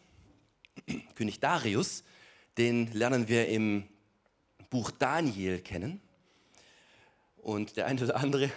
König 1.15 1.41
Darius, 1.41 2.05
den 2.57 2.91
lernen 2.93 3.27
wir 3.27 3.49
im 3.49 3.87
Buch 4.69 4.91
Daniel 4.91 5.59
kennen. 5.59 5.99
Und 7.37 7.75
der 7.75 7.87
eine 7.87 8.01
oder 8.01 8.15
andere 8.15 8.49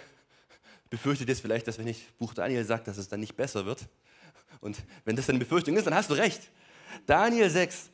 befürchtet 0.89 1.29
jetzt 1.29 1.41
vielleicht, 1.41 1.67
dass 1.67 1.77
wenn 1.77 1.87
ich 1.87 2.07
Buch 2.17 2.33
Daniel 2.33 2.65
sage, 2.65 2.83
dass 2.83 2.97
es 2.97 3.07
dann 3.07 3.19
nicht 3.19 3.35
besser 3.35 3.65
wird. 3.65 3.87
Und 4.61 4.77
wenn 5.05 5.15
das 5.15 5.29
eine 5.29 5.39
Befürchtung 5.39 5.75
ist, 5.75 5.85
dann 5.85 5.95
hast 5.95 6.09
du 6.09 6.13
recht. 6.13 6.41
Daniel 7.05 7.49
6, 7.49 7.89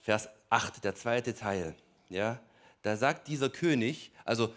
Vers 0.00 0.28
8, 0.50 0.84
der 0.84 0.94
zweite 0.94 1.34
Teil. 1.34 1.74
Ja, 2.08 2.40
da 2.82 2.96
sagt 2.96 3.28
dieser 3.28 3.48
König, 3.48 4.12
also 4.24 4.52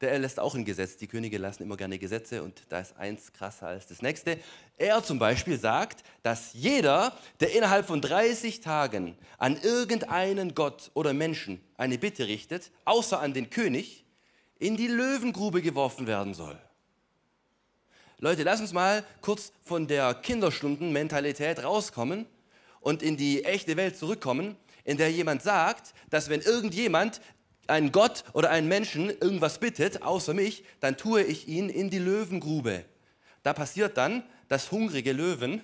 der 0.00 0.12
erlässt 0.12 0.38
auch 0.38 0.54
ein 0.54 0.64
Gesetz. 0.64 0.96
Die 0.96 1.06
Könige 1.06 1.38
lassen 1.38 1.62
immer 1.62 1.76
gerne 1.76 1.98
Gesetze 1.98 2.42
und 2.42 2.62
da 2.68 2.80
ist 2.80 2.96
eins 2.96 3.32
krasser 3.32 3.68
als 3.68 3.86
das 3.86 4.02
nächste. 4.02 4.38
Er 4.76 5.02
zum 5.02 5.18
Beispiel 5.18 5.58
sagt, 5.58 6.04
dass 6.22 6.52
jeder, 6.52 7.16
der 7.40 7.54
innerhalb 7.54 7.86
von 7.86 8.00
30 8.00 8.60
Tagen 8.60 9.16
an 9.38 9.56
irgendeinen 9.62 10.54
Gott 10.54 10.90
oder 10.94 11.14
Menschen 11.14 11.60
eine 11.76 11.96
Bitte 11.96 12.26
richtet, 12.26 12.70
außer 12.84 13.18
an 13.18 13.32
den 13.32 13.50
König, 13.50 14.04
in 14.58 14.76
die 14.76 14.88
Löwengrube 14.88 15.62
geworfen 15.62 16.06
werden 16.06 16.34
soll. 16.34 16.58
Leute, 18.18 18.44
lass 18.44 18.60
uns 18.60 18.72
mal 18.72 19.04
kurz 19.20 19.52
von 19.62 19.86
der 19.86 20.14
Kinderstundenmentalität 20.14 21.64
rauskommen 21.64 22.26
und 22.80 23.02
in 23.02 23.16
die 23.16 23.44
echte 23.44 23.76
Welt 23.76 23.96
zurückkommen, 23.96 24.56
in 24.84 24.98
der 24.98 25.10
jemand 25.10 25.42
sagt, 25.42 25.94
dass 26.10 26.28
wenn 26.28 26.40
irgendjemand 26.40 27.20
einen 27.66 27.92
Gott 27.92 28.24
oder 28.32 28.50
einen 28.50 28.68
Menschen 28.68 29.10
irgendwas 29.10 29.58
bittet, 29.58 30.02
außer 30.02 30.32
mich, 30.32 30.64
dann 30.80 30.96
tue 30.96 31.22
ich 31.22 31.48
ihn 31.48 31.68
in 31.68 31.90
die 31.90 31.98
Löwengrube. 31.98 32.84
Da 33.42 33.52
passiert 33.52 33.96
dann, 33.96 34.22
dass 34.48 34.70
hungrige 34.70 35.12
Löwen 35.12 35.62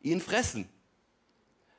ihn 0.00 0.20
fressen. 0.20 0.68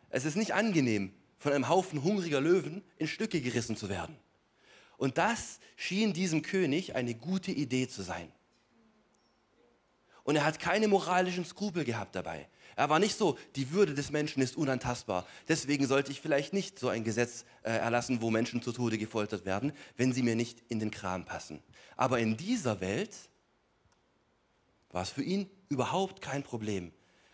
Es 0.09 0.25
ist 0.25 0.37
nicht 0.37 0.53
angenehm, 0.53 1.11
von 1.37 1.51
einem 1.51 1.67
Haufen 1.67 2.03
hungriger 2.03 2.39
Löwen 2.39 2.81
in 2.97 3.07
Stücke 3.07 3.41
gerissen 3.41 3.75
zu 3.75 3.89
werden. 3.89 4.15
Und 4.97 5.17
das 5.17 5.59
schien 5.75 6.13
diesem 6.13 6.43
König 6.43 6.95
eine 6.95 7.13
gute 7.13 7.51
Idee 7.51 7.89
zu 7.89 8.03
sein. 8.03 8.31
Und 10.23 10.35
er 10.35 10.45
hat 10.45 10.59
keine 10.59 10.87
moralischen 10.87 11.45
Skrupel 11.45 11.83
gehabt 11.83 12.15
dabei. 12.15 12.47
Er 12.75 12.89
war 12.89 12.99
nicht 12.99 13.17
so, 13.17 13.37
die 13.55 13.71
Würde 13.71 13.93
des 13.93 14.11
Menschen 14.11 14.41
ist 14.41 14.57
unantastbar. 14.57 15.27
Deswegen 15.47 15.85
sollte 15.85 16.11
ich 16.11 16.21
vielleicht 16.21 16.53
nicht 16.53 16.79
so 16.79 16.89
ein 16.89 17.03
Gesetz 17.03 17.45
äh, 17.61 17.71
erlassen, 17.71 18.21
wo 18.21 18.31
Menschen 18.31 18.61
zu 18.61 18.71
Tode 18.71 18.97
gefoltert 18.97 19.45
werden, 19.45 19.73
wenn 19.97 20.13
sie 20.13 20.23
mir 20.23 20.35
nicht 20.35 20.63
in 20.69 20.79
den 20.79 20.89
Kram 20.89 21.25
passen. 21.25 21.61
Aber 21.97 22.19
in 22.19 22.37
dieser 22.37 22.81
Welt 22.81 23.13
war 24.89 25.03
es 25.03 25.09
für 25.09 25.23
ihn 25.23 25.49
überhaupt 25.69 26.21
kein 26.21 26.43
Problem. 26.43 26.91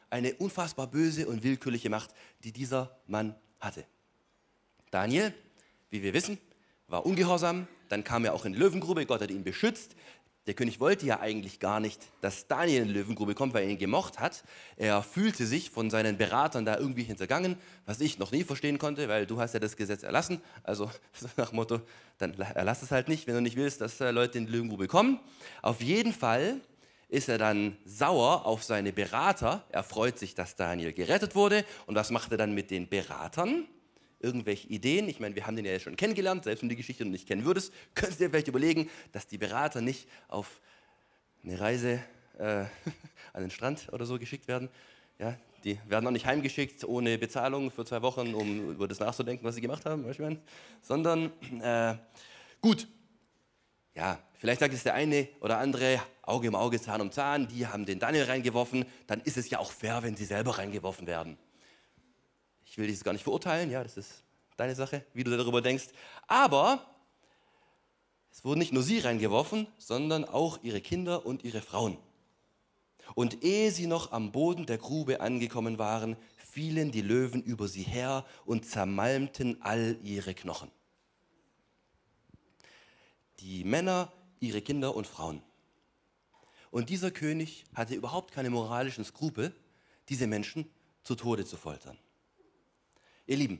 Eine 0.09 0.33
unfassbar 0.35 0.87
böse 0.87 1.27
und 1.27 1.43
willkürliche 1.43 1.89
Macht, 1.89 2.13
die 2.43 2.51
dieser 2.51 2.97
Mann 3.05 3.35
hatte. 3.59 3.85
Daniel, 4.91 5.33
wie 5.89 6.01
wir 6.01 6.13
wissen, 6.13 6.39
war 6.87 7.05
ungehorsam, 7.05 7.67
dann 7.89 8.03
kam 8.03 8.25
er 8.25 8.33
auch 8.33 8.45
in 8.45 8.53
die 8.53 8.59
Löwengrube, 8.59 9.05
Gott 9.05 9.21
hat 9.21 9.29
ihn 9.29 9.43
beschützt, 9.43 9.95
der 10.49 10.55
König 10.55 10.79
wollte 10.79 11.05
ja 11.05 11.19
eigentlich 11.19 11.59
gar 11.59 11.79
nicht, 11.79 12.01
dass 12.21 12.47
Daniel 12.47 12.81
in 12.81 12.87
die 12.87 12.95
Löwengrube 12.95 13.35
kommt, 13.35 13.53
weil 13.53 13.65
er 13.65 13.69
ihn 13.69 13.77
gemocht 13.77 14.19
hat. 14.19 14.43
Er 14.77 15.03
fühlte 15.03 15.45
sich 15.45 15.69
von 15.69 15.91
seinen 15.91 16.17
Beratern 16.17 16.65
da 16.65 16.75
irgendwie 16.75 17.03
hintergangen, 17.03 17.55
was 17.85 18.01
ich 18.01 18.17
noch 18.17 18.31
nie 18.31 18.43
verstehen 18.43 18.79
konnte, 18.79 19.07
weil 19.09 19.27
du 19.27 19.39
hast 19.39 19.53
ja 19.53 19.59
das 19.59 19.77
Gesetz 19.77 20.01
erlassen. 20.01 20.41
Also 20.63 20.89
nach 21.37 21.51
Motto, 21.51 21.81
dann 22.17 22.33
erlass 22.33 22.81
es 22.81 22.89
halt 22.89 23.09
nicht, 23.09 23.27
wenn 23.27 23.35
du 23.35 23.41
nicht 23.41 23.57
willst, 23.57 23.79
dass 23.79 24.01
äh, 24.01 24.09
Leute 24.09 24.39
in 24.39 24.47
die 24.47 24.53
Löwengrube 24.53 24.87
kommen. 24.87 25.19
Auf 25.61 25.81
jeden 25.81 26.13
Fall 26.13 26.59
ist 27.09 27.29
er 27.29 27.37
dann 27.37 27.77
sauer 27.85 28.47
auf 28.47 28.63
seine 28.63 28.91
Berater. 28.91 29.63
Er 29.69 29.83
freut 29.83 30.17
sich, 30.17 30.33
dass 30.33 30.55
Daniel 30.55 30.93
gerettet 30.93 31.35
wurde. 31.35 31.63
Und 31.85 31.93
was 31.93 32.09
macht 32.09 32.31
er 32.31 32.39
dann 32.39 32.55
mit 32.55 32.71
den 32.71 32.89
Beratern? 32.89 33.67
Irgendwelche 34.19 34.67
Ideen. 34.67 35.07
Ich 35.09 35.19
meine, 35.19 35.35
wir 35.35 35.45
haben 35.47 35.55
den 35.55 35.65
ja 35.65 35.79
schon 35.79 35.95
kennengelernt, 35.95 36.43
selbst 36.43 36.61
wenn 36.61 36.69
du 36.69 36.73
die 36.73 36.81
Geschichte 36.81 37.05
noch 37.05 37.11
nicht 37.11 37.27
kennen 37.27 37.45
würdest, 37.45 37.73
könntest 37.95 38.19
du 38.19 38.25
dir 38.25 38.29
vielleicht 38.29 38.47
überlegen, 38.47 38.89
dass 39.11 39.27
die 39.27 39.37
Berater 39.37 39.81
nicht 39.81 40.07
auf 40.27 40.59
eine 41.43 41.59
Reise 41.59 42.03
äh, 42.37 42.43
an 43.33 43.41
den 43.41 43.51
Strand 43.51 43.87
oder 43.91 44.05
so 44.05 44.19
geschickt 44.19 44.47
werden. 44.47 44.69
Ja, 45.19 45.37
die 45.63 45.77
werden 45.87 46.07
auch 46.07 46.11
nicht 46.11 46.25
heimgeschickt 46.25 46.83
ohne 46.85 47.17
Bezahlung 47.17 47.71
für 47.71 47.85
zwei 47.85 48.01
Wochen, 48.01 48.33
um 48.33 48.71
über 48.71 48.87
das 48.87 48.99
nachzudenken, 48.99 49.43
was 49.43 49.55
sie 49.55 49.61
gemacht 49.61 49.85
haben, 49.85 50.05
weißt 50.05 50.19
du, 50.19 50.37
sondern 50.81 51.31
äh, 51.61 51.95
gut. 52.61 52.87
Ja, 53.95 54.19
vielleicht 54.35 54.61
sagt 54.61 54.73
es 54.73 54.83
der 54.83 54.93
eine 54.93 55.27
oder 55.41 55.57
andere, 55.57 56.01
Auge 56.21 56.47
um 56.47 56.55
Auge, 56.55 56.79
Zahn 56.79 57.01
um 57.01 57.11
Zahn, 57.11 57.47
die 57.47 57.67
haben 57.67 57.85
den 57.85 57.99
Daniel 57.99 58.25
reingeworfen, 58.25 58.85
dann 59.07 59.19
ist 59.21 59.35
es 59.35 59.49
ja 59.49 59.59
auch 59.59 59.71
fair, 59.71 60.03
wenn 60.03 60.15
sie 60.15 60.25
selber 60.25 60.57
reingeworfen 60.57 61.07
werden. 61.07 61.37
Ich 62.69 62.77
will 62.77 62.87
dich 62.87 63.03
gar 63.03 63.13
nicht 63.13 63.23
verurteilen, 63.23 63.71
ja, 63.71 63.81
das 63.81 63.97
ist 63.97 64.23
deine 64.55 64.75
Sache, 64.75 65.03
wie 65.13 65.23
du 65.23 65.35
darüber 65.35 65.61
denkst. 65.61 65.87
Aber 66.27 66.85
es 68.31 68.45
wurden 68.45 68.59
nicht 68.59 68.73
nur 68.73 68.83
sie 68.83 68.99
reingeworfen, 68.99 69.67
sondern 69.79 70.23
auch 70.23 70.59
ihre 70.61 70.79
Kinder 70.79 71.25
und 71.25 71.43
ihre 71.43 71.61
Frauen. 71.61 71.97
Und 73.15 73.43
ehe 73.43 73.71
sie 73.71 73.87
noch 73.87 74.11
am 74.11 74.31
Boden 74.31 74.67
der 74.67 74.77
Grube 74.77 75.19
angekommen 75.19 75.79
waren, 75.79 76.15
fielen 76.37 76.91
die 76.91 77.01
Löwen 77.01 77.41
über 77.41 77.67
sie 77.67 77.81
her 77.81 78.23
und 78.45 78.65
zermalmten 78.65 79.59
all 79.61 79.97
ihre 80.03 80.35
Knochen. 80.35 80.69
Die 83.39 83.63
Männer, 83.63 84.11
ihre 84.39 84.61
Kinder 84.61 84.95
und 84.95 85.07
Frauen. 85.07 85.41
Und 86.69 86.89
dieser 86.89 87.09
König 87.09 87.63
hatte 87.73 87.95
überhaupt 87.95 88.31
keine 88.31 88.51
moralischen 88.51 89.03
Skrupel, 89.03 89.55
diese 90.07 90.27
Menschen 90.27 90.69
zu 91.03 91.15
Tode 91.15 91.45
zu 91.45 91.57
foltern. 91.57 91.97
Ihr 93.29 93.37
Lieben, 93.37 93.59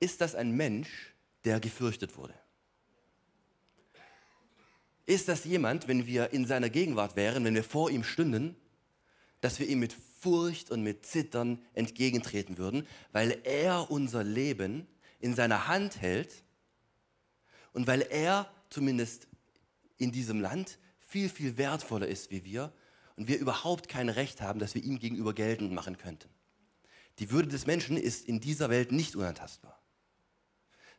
ist 0.00 0.22
das 0.22 0.34
ein 0.34 0.52
Mensch, 0.52 1.14
der 1.44 1.60
gefürchtet 1.60 2.16
wurde? 2.16 2.32
Ist 5.04 5.28
das 5.28 5.44
jemand, 5.44 5.86
wenn 5.86 6.06
wir 6.06 6.32
in 6.32 6.46
seiner 6.46 6.70
Gegenwart 6.70 7.14
wären, 7.14 7.44
wenn 7.44 7.54
wir 7.54 7.62
vor 7.62 7.90
ihm 7.90 8.04
stünden, 8.04 8.56
dass 9.42 9.60
wir 9.60 9.68
ihm 9.68 9.80
mit 9.80 9.94
Furcht 10.20 10.70
und 10.70 10.82
mit 10.82 11.04
Zittern 11.04 11.62
entgegentreten 11.74 12.56
würden, 12.56 12.86
weil 13.12 13.38
er 13.44 13.90
unser 13.90 14.24
Leben 14.24 14.86
in 15.20 15.34
seiner 15.34 15.68
Hand 15.68 16.00
hält 16.00 16.42
und 17.74 17.86
weil 17.86 18.00
er 18.00 18.50
zumindest 18.70 19.28
in 19.98 20.10
diesem 20.10 20.40
Land 20.40 20.78
viel, 21.00 21.28
viel 21.28 21.58
wertvoller 21.58 22.08
ist 22.08 22.30
wie 22.30 22.46
wir 22.46 22.72
und 23.16 23.28
wir 23.28 23.38
überhaupt 23.38 23.90
kein 23.90 24.08
Recht 24.08 24.40
haben, 24.40 24.58
dass 24.58 24.74
wir 24.74 24.82
ihm 24.82 24.98
gegenüber 24.98 25.34
geltend 25.34 25.70
machen 25.72 25.98
könnten. 25.98 26.30
Die 27.18 27.30
Würde 27.30 27.48
des 27.48 27.66
Menschen 27.66 27.96
ist 27.96 28.26
in 28.26 28.40
dieser 28.40 28.70
Welt 28.70 28.92
nicht 28.92 29.16
unantastbar, 29.16 29.80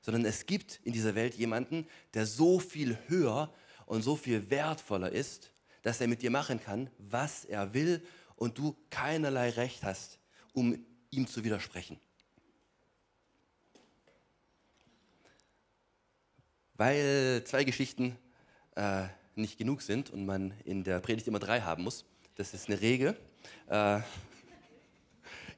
sondern 0.01 0.25
es 0.25 0.45
gibt 0.45 0.79
in 0.83 0.93
dieser 0.93 1.15
Welt 1.15 1.35
jemanden, 1.35 1.88
der 2.13 2.25
so 2.25 2.59
viel 2.59 2.97
höher 3.07 3.53
und 3.85 4.01
so 4.01 4.15
viel 4.15 4.49
wertvoller 4.49 5.11
ist, 5.11 5.53
dass 5.81 6.01
er 6.01 6.07
mit 6.07 6.21
dir 6.21 6.31
machen 6.31 6.61
kann, 6.61 6.89
was 6.97 7.45
er 7.45 7.73
will 7.73 8.05
und 8.35 8.57
du 8.57 8.75
keinerlei 8.89 9.49
Recht 9.49 9.83
hast, 9.83 10.19
um 10.53 10.85
ihm 11.09 11.27
zu 11.27 11.43
widersprechen. 11.43 11.99
Weil 16.73 17.43
zwei 17.45 17.63
Geschichten 17.63 18.17
äh, 18.75 19.07
nicht 19.35 19.57
genug 19.57 19.81
sind 19.81 20.09
und 20.09 20.25
man 20.25 20.51
in 20.63 20.83
der 20.83 20.99
Predigt 20.99 21.27
immer 21.27 21.39
drei 21.39 21.61
haben 21.61 21.83
muss, 21.83 22.05
das 22.35 22.53
ist 22.53 22.69
eine 22.69 22.79
Regel, 22.79 23.19
äh, 23.67 23.99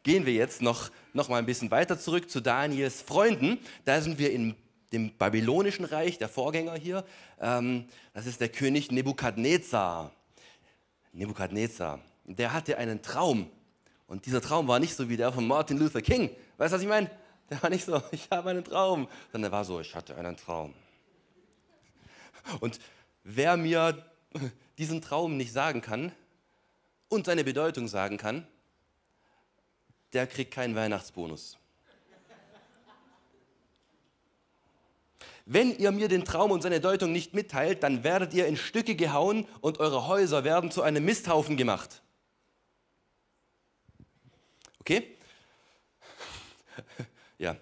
gehen 0.03 0.25
wir 0.25 0.34
jetzt 0.34 0.62
noch, 0.62 0.89
noch 1.13 1.29
mal 1.29 1.38
ein 1.38 1.46
bisschen 1.46 1.72
weiter 1.72 2.00
zurück 2.00 2.29
zu 2.29 2.41
Daniels 2.41 3.01
Freunden. 3.01 3.60
Da 3.86 4.01
sind 4.01 4.20
wir 4.20 4.31
in 4.31 4.55
dem 4.91 5.15
babylonischen 5.17 5.86
Reich, 5.86 6.17
der 6.17 6.29
Vorgänger 6.29 6.75
hier. 6.75 7.05
Ähm, 7.39 7.86
das 8.13 8.25
ist 8.25 8.41
der 8.41 8.50
König 8.50 8.91
Nebukadnezar. 8.91 10.12
Nebukadnezar. 11.13 12.00
Der 12.25 12.53
hatte 12.53 12.77
einen 12.77 13.01
Traum. 13.01 13.50
Und 14.08 14.25
dieser 14.25 14.41
Traum 14.41 14.67
war 14.67 14.79
nicht 14.79 14.96
so 14.96 15.10
wie 15.10 15.17
der 15.17 15.31
von 15.31 15.48
Martin 15.48 15.77
Luther 15.77 16.01
King. 16.01 16.29
Weißt 16.58 16.74
du, 16.74 16.75
was 16.75 16.81
ich 16.81 16.88
meine? 16.88 17.10
Der 17.50 17.62
war 17.63 17.70
nicht 17.70 17.86
so, 17.86 18.01
ich 18.12 18.27
habe 18.31 18.50
einen 18.50 18.63
Traum, 18.63 19.08
sondern 19.31 19.51
der 19.51 19.58
war 19.58 19.65
so, 19.65 19.79
ich 19.79 19.96
hatte 19.96 20.15
einen 20.15 20.36
Traum. 20.36 20.74
Und 22.60 22.79
wer 23.24 23.55
mir 23.55 24.05
diesen 24.77 25.01
Traum 25.01 25.38
nicht 25.38 25.53
sagen 25.53 25.81
kann 25.81 26.12
und 27.08 27.25
seine 27.25 27.43
Bedeutung 27.43 27.88
sagen 27.88 28.17
kann, 28.17 28.48
der 30.13 30.27
kriegt 30.27 30.53
keinen 30.53 30.75
Weihnachtsbonus. 30.75 31.58
Wenn 35.46 35.75
ihr 35.77 35.91
mir 35.91 36.08
den 36.08 36.24
Traum 36.24 36.51
und 36.51 36.62
seine 36.62 36.80
Deutung 36.80 37.12
nicht 37.12 37.34
mitteilt, 37.34 37.84
dann 37.84 38.03
werdet 38.03 38.34
ihr 38.34 38.48
in 38.48 38.56
Stücke 38.56 38.96
gehauen 38.96 39.48
und 39.60 39.80
eure 39.80 40.08
Häuser 40.08 40.44
werden 40.44 40.72
zu 40.72 40.82
einem 40.82 41.03
Misthaufen 41.03 41.58
gemacht. 41.58 42.01
Okay? 44.79 45.18
Ja, 47.38 47.57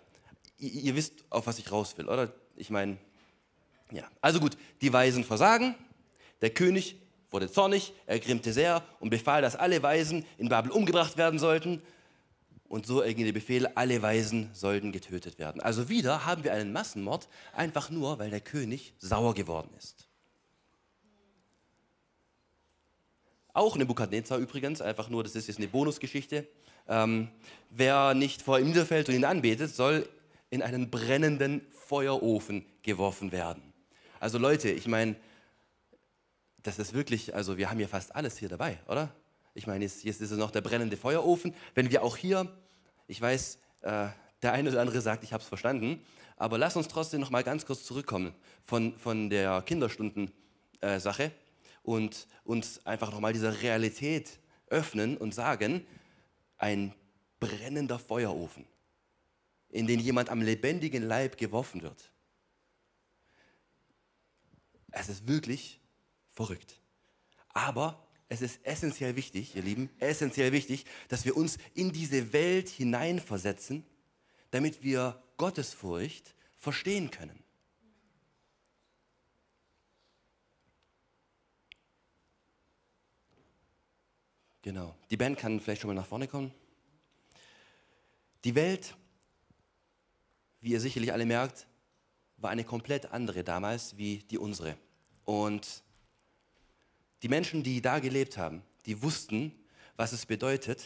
ihr, 0.58 0.70
ihr 0.70 0.96
wisst, 0.96 1.24
auf 1.30 1.48
was 1.48 1.58
ich 1.58 1.72
raus 1.72 1.98
will, 1.98 2.10
oder? 2.10 2.34
Ich 2.58 2.70
meine, 2.70 2.98
ja. 3.92 4.04
Also 4.20 4.40
gut, 4.42 4.58
die 4.82 4.92
Weisen 4.92 5.24
versagen. 5.24 5.74
Der 6.42 6.50
König 6.50 6.98
wurde 7.32 7.50
zornig, 7.50 7.94
er 8.06 8.20
grimmte 8.20 8.54
sehr 8.54 8.84
und 9.00 9.10
befahl, 9.10 9.42
dass 9.42 9.56
alle 9.56 9.82
Weisen 9.82 10.26
in 10.38 10.50
Babel 10.50 10.72
umgebracht 10.72 11.18
werden 11.18 11.40
sollten. 11.40 11.82
Und 12.70 12.86
so 12.86 13.02
erging 13.02 13.26
der 13.26 13.34
Befehl, 13.34 13.66
alle 13.68 14.02
Weisen 14.04 14.52
sollten 14.54 14.92
getötet 14.92 15.40
werden. 15.40 15.60
Also 15.60 15.90
wieder 15.90 16.26
haben 16.28 16.44
wir 16.44 16.54
einen 16.54 16.72
Massenmord, 16.72 17.28
einfach 17.52 17.90
nur, 17.90 18.20
weil 18.20 18.30
der 18.30 18.42
König 18.42 18.94
sauer 19.00 19.34
geworden 19.34 19.72
ist. 19.78 20.08
Auch 23.54 23.76
Nebukadnezar 23.76 24.38
übrigens, 24.38 24.82
einfach 24.82 25.10
nur, 25.10 25.24
das 25.24 25.36
ist 25.36 25.48
jetzt 25.48 25.58
eine 25.58 25.68
Bonusgeschichte. 25.68 26.48
Ähm, 26.88 27.30
wer 27.72 28.14
nicht 28.14 28.44
vor 28.44 28.60
ihm 28.60 28.68
niederfällt 28.68 29.10
und 29.10 29.16
ihn 29.16 29.26
anbetet, 29.26 29.74
soll 29.74 30.08
in 30.52 30.62
einen 30.62 30.92
brennenden 30.92 31.62
Feuerofen 31.72 32.66
geworfen 32.84 33.32
werden. 33.32 33.74
Also 34.20 34.38
Leute, 34.38 34.70
ich 34.70 34.88
meine, 34.88 35.16
das 36.62 36.78
ist 36.78 36.94
wirklich, 36.94 37.34
also 37.34 37.58
wir 37.58 37.72
haben 37.72 37.80
ja 37.80 37.88
fast 37.88 38.16
alles 38.16 38.38
hier 38.38 38.50
dabei, 38.50 38.78
oder? 38.88 39.12
Ich 39.54 39.68
meine, 39.68 39.84
jetzt, 39.84 40.04
jetzt 40.04 40.22
ist 40.22 40.32
es 40.32 40.38
noch 40.38 40.52
der 40.52 40.62
brennende 40.62 40.98
Feuerofen. 40.98 41.54
Wenn 41.76 41.90
wir 41.90 42.04
auch 42.04 42.18
hier, 42.18 42.52
ich 43.08 43.20
weiß, 43.20 43.58
äh, 43.82 44.08
der 44.42 44.54
eine 44.54 44.70
oder 44.70 44.82
andere 44.82 45.02
sagt, 45.02 45.24
ich 45.24 45.34
habe 45.34 45.42
es 45.42 45.50
verstanden, 45.50 46.06
aber 46.38 46.58
lass 46.58 46.76
uns 46.76 46.88
trotzdem 46.88 47.20
noch 47.20 47.32
mal 47.32 47.44
ganz 47.44 47.66
kurz 47.66 47.84
zurückkommen 47.84 48.34
von, 48.64 48.98
von 48.98 49.30
der 49.30 49.62
Kinderstunden-Sache 49.62 51.24
äh, 51.24 51.32
und 51.84 52.28
uns 52.44 52.86
einfach 52.86 53.12
noch 53.12 53.20
mal 53.20 53.34
dieser 53.34 53.62
Realität 53.62 54.40
öffnen 54.68 55.18
und 55.18 55.34
sagen, 55.34 55.86
ein 56.58 56.94
brennender 57.40 58.00
Feuerofen, 58.00 58.66
in 59.70 59.88
den 59.88 60.00
jemand 60.00 60.30
am 60.30 60.42
lebendigen 60.42 61.04
Leib 61.04 61.38
geworfen 61.38 61.82
wird. 61.82 62.12
Es 64.92 65.10
ist 65.10 65.28
wirklich 65.28 65.80
verrückt. 66.30 66.80
Aber 67.50 68.08
es 68.30 68.42
ist 68.42 68.64
essentiell 68.64 69.16
wichtig, 69.16 69.56
ihr 69.56 69.64
Lieben, 69.64 69.90
essentiell 69.98 70.52
wichtig, 70.52 70.86
dass 71.08 71.26
wir 71.26 71.36
uns 71.36 71.58
in 71.74 71.92
diese 71.92 72.32
Welt 72.32 72.70
hineinversetzen, 72.70 73.84
damit 74.52 74.84
wir 74.84 75.22
Gottesfurcht 75.38 76.36
verstehen 76.60 77.10
können. 77.10 77.44
Genau. 84.62 84.96
Die 85.10 85.18
Band 85.18 85.40
kann 85.40 85.60
vielleicht 85.60 85.82
schon 85.82 85.88
mal 85.88 86.00
nach 86.00 86.06
vorne 86.06 86.28
kommen. 86.28 86.54
Die 88.44 88.54
Welt, 88.54 88.96
wie 90.62 90.72
ihr 90.72 90.80
sicherlich 90.80 91.12
alle 91.14 91.26
merkt, 91.26 91.66
war 92.38 92.52
eine 92.52 92.64
komplett 92.64 93.08
andere 93.12 93.44
damals 93.44 93.98
wie 93.98 94.20
die 94.20 94.38
unsere. 94.38 94.78
Und 95.26 95.84
die 97.22 97.30
Menschen, 97.30 97.64
die 97.64 97.82
da 97.82 98.00
gelebt 98.00 98.38
haben, 98.38 98.62
die 98.86 99.02
wussten, 99.02 99.54
was 99.96 100.14
es 100.14 100.26
bedeutet, 100.26 100.86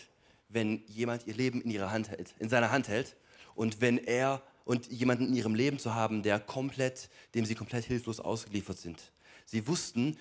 wenn 0.50 0.84
jemand 0.88 1.28
ihr 1.28 1.34
Leben 1.34 1.62
in 1.62 1.72
ihrer 1.72 1.92
Hand 1.92 2.10
hält, 2.10 2.36
in 2.40 2.50
seiner 2.50 2.72
Hand 2.72 2.88
hält 2.88 3.16
und 3.56 3.82
wenn 3.82 3.98
er 3.98 4.42
und 4.66 4.88
jemanden 4.92 5.28
in 5.28 5.36
ihrem 5.36 5.56
Leben 5.56 5.80
zu 5.80 5.94
haben, 5.94 6.24
der 6.24 6.40
komplett, 6.40 7.10
dem 7.36 7.46
sie 7.46 7.56
komplett 7.56 7.86
hilflos 7.86 8.20
ausgeliefert 8.20 8.78
sind. 8.78 9.12
Sie 9.46 9.68
wussten, 9.68 10.18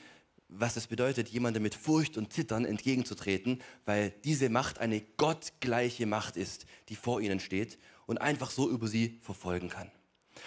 was 0.48 0.76
es 0.76 0.86
bedeutet, 0.86 1.28
jemandem 1.28 1.62
mit 1.62 1.74
Furcht 1.74 2.18
und 2.18 2.32
Zittern 2.32 2.64
entgegenzutreten, 2.64 3.62
weil 3.84 4.12
diese 4.24 4.50
Macht 4.50 4.78
eine 4.78 5.00
gottgleiche 5.16 6.06
Macht 6.06 6.36
ist, 6.36 6.66
die 6.88 6.96
vor 6.96 7.20
ihnen 7.20 7.40
steht 7.40 7.78
und 8.06 8.20
einfach 8.20 8.50
so 8.50 8.68
über 8.68 8.88
sie 8.88 9.18
verfolgen 9.22 9.68
kann. 9.68 9.90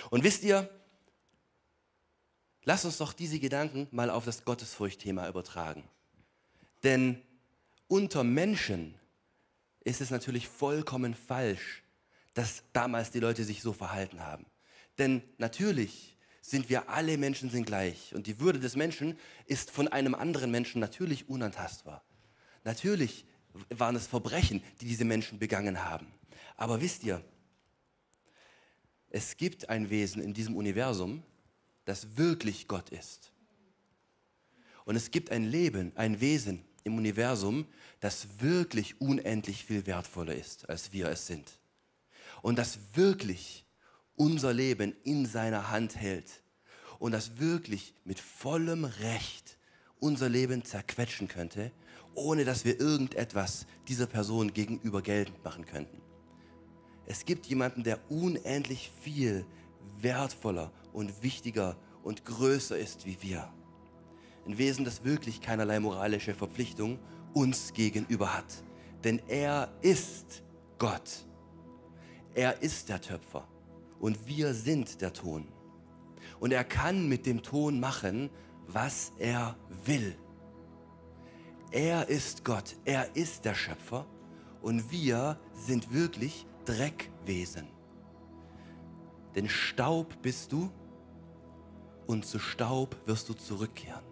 Und 0.10 0.24
wisst 0.24 0.44
ihr, 0.44 0.70
Lass 2.66 2.84
uns 2.84 2.98
doch 2.98 3.14
diese 3.14 3.40
Gedanken 3.40 3.88
mal 3.92 4.10
auf 4.10 4.26
das 4.26 4.44
Gottesfurcht-Thema 4.44 5.30
übertragen. 5.30 5.84
Denn 6.84 7.22
unter 7.88 8.24
Menschen 8.24 8.96
ist 9.84 10.02
es 10.02 10.10
natürlich 10.10 10.48
vollkommen 10.48 11.14
falsch, 11.14 11.84
dass 12.34 12.64
damals 12.74 13.12
die 13.12 13.20
Leute 13.20 13.44
sich 13.44 13.62
so 13.62 13.72
verhalten 13.72 14.20
haben. 14.22 14.46
Denn 14.98 15.22
natürlich 15.38 16.18
sind 16.42 16.70
wir 16.70 16.90
alle 16.90 17.18
Menschen 17.18 17.50
sind 17.50 17.66
gleich 17.66 18.14
und 18.14 18.28
die 18.28 18.40
Würde 18.40 18.60
des 18.60 18.76
Menschen 18.76 19.18
ist 19.46 19.72
von 19.72 19.88
einem 19.88 20.16
anderen 20.16 20.52
Menschen 20.52 20.80
natürlich 20.80 21.30
unantastbar. 21.30 22.04
Natürlich 22.64 23.26
waren 23.70 23.96
es 23.96 24.08
Verbrechen, 24.08 24.64
die 24.82 24.88
diese 24.88 25.06
Menschen 25.06 25.40
begangen 25.40 25.86
haben. 25.86 26.08
Aber 26.58 26.82
wisst 26.82 27.04
ihr, 27.04 27.24
es 29.10 29.38
gibt 29.38 29.70
ein 29.70 29.90
Wesen 29.90 30.22
in 30.22 30.34
diesem 30.34 30.56
Universum, 30.56 31.24
das 31.86 32.18
wirklich 32.18 32.68
Gott 32.68 32.90
ist. 32.90 33.32
Und 34.86 34.96
es 34.96 35.12
gibt 35.12 35.32
ein 35.32 35.44
Leben, 35.44 35.92
ein 35.96 36.20
Wesen 36.22 36.64
im 36.84 36.98
Universum, 36.98 37.66
das 38.00 38.28
wirklich 38.40 39.02
unendlich 39.02 39.66
viel 39.66 39.86
wertvoller 39.88 40.36
ist, 40.36 40.70
als 40.70 40.94
wir 40.94 41.08
es 41.08 41.26
sind. 41.26 41.60
Und 42.42 42.58
das 42.58 42.78
wirklich 42.94 43.66
unser 44.16 44.54
Leben 44.54 44.96
in 45.04 45.26
seiner 45.26 45.72
Hand 45.72 45.96
hält. 45.96 46.44
Und 47.00 47.12
das 47.12 47.40
wirklich 47.40 47.94
mit 48.04 48.20
vollem 48.20 48.86
Recht 48.86 49.58
unser 50.00 50.30
Leben 50.30 50.64
zerquetschen 50.64 51.28
könnte, 51.28 51.72
ohne 52.14 52.46
dass 52.46 52.64
wir 52.64 52.80
irgendetwas 52.80 53.66
dieser 53.88 54.08
Person 54.08 54.54
gegenüber 54.54 55.02
geltend 55.02 55.44
machen 55.44 55.66
könnten. 55.66 56.02
Es 57.08 57.26
gibt 57.26 57.46
jemanden, 57.48 57.84
der 57.84 58.00
unendlich 58.10 58.92
viel 59.02 59.46
wertvoller 60.00 60.72
und 60.96 61.22
wichtiger 61.22 61.76
und 62.04 62.26
größer 62.26 62.78
ist 62.78 63.06
wie 63.06 63.22
wir. 63.22 63.52
Ein 64.46 64.58
Wesen, 64.58 64.86
das 64.86 65.04
wirklich 65.04 65.42
keinerlei 65.42 65.80
moralische 65.80 66.34
Verpflichtung 66.34 67.00
uns 67.34 67.74
gegenüber 67.74 68.36
hat. 68.36 68.64
Denn 69.04 69.22
er 69.28 69.72
ist 69.82 70.44
Gott. 70.80 71.26
Er 72.34 72.62
ist 72.62 72.90
der 72.90 73.02
Töpfer 73.02 73.48
und 74.00 74.26
wir 74.28 74.54
sind 74.54 75.02
der 75.02 75.14
Ton. 75.14 75.48
Und 76.40 76.52
er 76.52 76.64
kann 76.64 77.08
mit 77.08 77.26
dem 77.26 77.44
Ton 77.44 77.80
machen, 77.80 78.30
was 78.68 79.12
er 79.20 79.56
will. 79.86 80.16
Er 81.72 82.08
ist 82.08 82.46
Gott, 82.46 82.76
er 82.86 83.16
ist 83.16 83.46
der 83.46 83.56
Schöpfer 83.56 84.06
und 84.62 84.92
wir 84.92 85.40
sind 85.54 85.94
wirklich 85.94 86.46
Dreckwesen. 86.66 87.68
Denn 89.36 89.50
Staub 89.50 90.22
bist 90.22 90.52
du 90.52 90.72
und 92.08 92.26
zu 92.26 92.40
Staub 92.40 92.96
wirst 93.06 93.30
du 93.30 93.34
zurückkehren. 93.34 94.04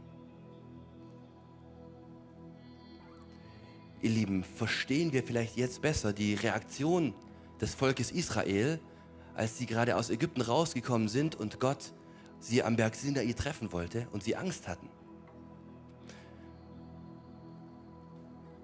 Ihr 4.02 4.10
Lieben, 4.10 4.44
verstehen 4.44 5.14
wir 5.14 5.24
vielleicht 5.24 5.56
jetzt 5.56 5.82
besser 5.82 6.12
die 6.12 6.34
Reaktion 6.34 7.14
des 7.62 7.74
Volkes 7.74 8.12
Israel, 8.12 8.80
als 9.34 9.58
sie 9.58 9.66
gerade 9.66 9.96
aus 9.96 10.10
Ägypten 10.10 10.42
rausgekommen 10.42 11.08
sind 11.08 11.36
und 11.36 11.60
Gott 11.60 11.94
sie 12.40 12.62
am 12.62 12.76
Berg 12.76 12.96
Sinai 12.96 13.32
treffen 13.32 13.72
wollte 13.72 14.08
und 14.12 14.22
sie 14.24 14.36
Angst 14.36 14.68
hatten? 14.68 14.90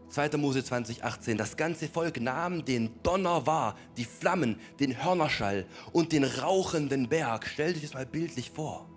2. 0.10 0.38
Mose 0.38 0.64
20, 0.64 1.04
18. 1.04 1.38
Das 1.38 1.56
ganze 1.56 1.88
Volk 1.88 2.20
nahm 2.20 2.66
den 2.66 3.02
Donner 3.04 3.46
wahr, 3.46 3.78
die 3.96 4.06
Flammen, 4.06 4.60
den 4.80 5.02
Hörnerschall 5.04 5.66
und 5.94 6.12
den 6.12 6.24
rauchenden 6.24 7.08
Berg. 7.08 7.48
Stell 7.48 7.74
dir 7.74 7.82
das 7.82 7.94
mal 7.94 8.06
bildlich 8.06 8.52
vor. 8.52 8.90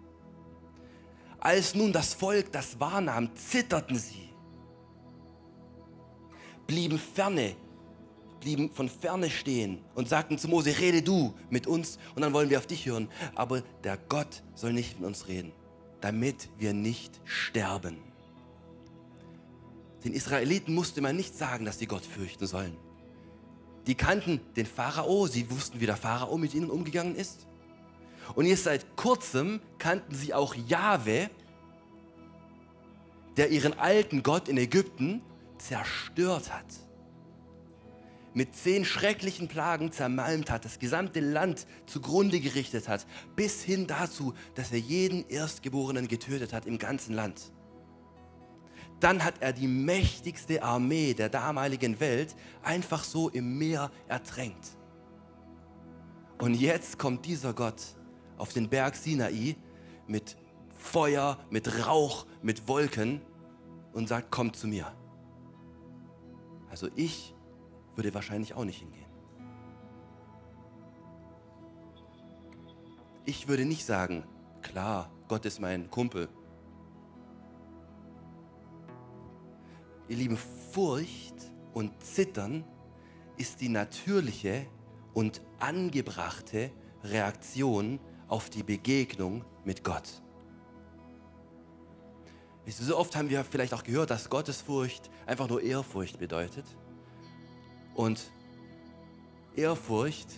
Als 1.44 1.74
nun 1.74 1.92
das 1.92 2.14
Volk 2.14 2.52
das 2.52 2.78
wahrnahm, 2.78 3.34
zitterten 3.34 3.98
sie, 3.98 4.28
blieben 6.68 7.00
ferne, 7.00 7.56
blieben 8.38 8.70
von 8.70 8.88
ferne 8.88 9.28
stehen 9.28 9.80
und 9.96 10.08
sagten 10.08 10.38
zu 10.38 10.46
Mose, 10.46 10.78
rede 10.78 11.02
du 11.02 11.34
mit 11.50 11.66
uns 11.66 11.98
und 12.14 12.22
dann 12.22 12.32
wollen 12.32 12.48
wir 12.48 12.58
auf 12.58 12.68
dich 12.68 12.86
hören. 12.86 13.08
Aber 13.34 13.60
der 13.82 13.96
Gott 13.96 14.44
soll 14.54 14.72
nicht 14.72 15.00
mit 15.00 15.06
uns 15.08 15.26
reden, 15.26 15.50
damit 16.00 16.48
wir 16.58 16.72
nicht 16.72 17.20
sterben. 17.24 17.98
Den 20.04 20.12
Israeliten 20.12 20.76
musste 20.76 21.00
man 21.00 21.16
nicht 21.16 21.36
sagen, 21.36 21.64
dass 21.64 21.80
sie 21.80 21.86
Gott 21.86 22.06
fürchten 22.06 22.46
sollen. 22.46 22.76
Die 23.88 23.96
kannten 23.96 24.40
den 24.54 24.66
Pharao, 24.66 25.26
sie 25.26 25.50
wussten, 25.50 25.80
wie 25.80 25.86
der 25.86 25.96
Pharao 25.96 26.38
mit 26.38 26.54
ihnen 26.54 26.70
umgegangen 26.70 27.16
ist. 27.16 27.48
Und 28.34 28.46
jetzt 28.46 28.64
seit 28.64 28.96
kurzem 28.96 29.60
kannten 29.78 30.14
sie 30.14 30.34
auch 30.34 30.54
Jahwe, 30.54 31.30
der 33.36 33.50
ihren 33.50 33.78
alten 33.78 34.22
Gott 34.22 34.48
in 34.48 34.56
Ägypten 34.56 35.22
zerstört 35.58 36.52
hat. 36.52 36.66
Mit 38.34 38.56
zehn 38.56 38.84
schrecklichen 38.84 39.48
Plagen 39.48 39.92
zermalmt 39.92 40.50
hat, 40.50 40.64
das 40.64 40.78
gesamte 40.78 41.20
Land 41.20 41.66
zugrunde 41.86 42.40
gerichtet 42.40 42.88
hat, 42.88 43.06
bis 43.36 43.62
hin 43.62 43.86
dazu, 43.86 44.34
dass 44.54 44.72
er 44.72 44.78
jeden 44.78 45.28
Erstgeborenen 45.28 46.08
getötet 46.08 46.52
hat 46.52 46.66
im 46.66 46.78
ganzen 46.78 47.14
Land 47.14 47.52
dann 49.02 49.24
hat 49.24 49.34
er 49.40 49.52
die 49.52 49.66
mächtigste 49.66 50.62
Armee 50.62 51.12
der 51.12 51.28
damaligen 51.28 51.98
Welt 51.98 52.36
einfach 52.62 53.02
so 53.02 53.28
im 53.28 53.58
Meer 53.58 53.90
ertränkt. 54.06 54.76
Und 56.38 56.54
jetzt 56.54 56.98
kommt 56.98 57.26
dieser 57.26 57.52
Gott 57.52 57.82
auf 58.42 58.52
den 58.52 58.68
Berg 58.68 58.96
Sinai 58.96 59.54
mit 60.08 60.36
Feuer, 60.76 61.38
mit 61.48 61.86
Rauch, 61.86 62.26
mit 62.42 62.66
Wolken 62.66 63.20
und 63.92 64.08
sagt, 64.08 64.32
kommt 64.32 64.56
zu 64.56 64.66
mir. 64.66 64.92
Also 66.68 66.88
ich 66.96 67.36
würde 67.94 68.12
wahrscheinlich 68.14 68.54
auch 68.54 68.64
nicht 68.64 68.80
hingehen. 68.80 69.06
Ich 73.26 73.46
würde 73.46 73.64
nicht 73.64 73.86
sagen, 73.86 74.24
klar, 74.60 75.08
Gott 75.28 75.46
ist 75.46 75.60
mein 75.60 75.88
Kumpel, 75.88 76.28
Ihr 80.08 80.16
Lieben, 80.16 80.36
Furcht 80.72 81.52
und 81.74 81.92
Zittern 82.02 82.64
ist 83.36 83.60
die 83.60 83.68
natürliche 83.68 84.66
und 85.14 85.42
angebrachte 85.60 86.72
Reaktion 87.04 88.00
auf 88.32 88.48
die 88.48 88.62
Begegnung 88.62 89.44
mit 89.62 89.84
Gott. 89.84 90.08
So 92.66 92.96
oft 92.96 93.14
haben 93.14 93.28
wir 93.28 93.44
vielleicht 93.44 93.74
auch 93.74 93.84
gehört, 93.84 94.08
dass 94.08 94.30
Gottesfurcht 94.30 95.10
einfach 95.26 95.50
nur 95.50 95.60
Ehrfurcht 95.60 96.18
bedeutet. 96.18 96.64
Und 97.94 98.32
Ehrfurcht, 99.54 100.28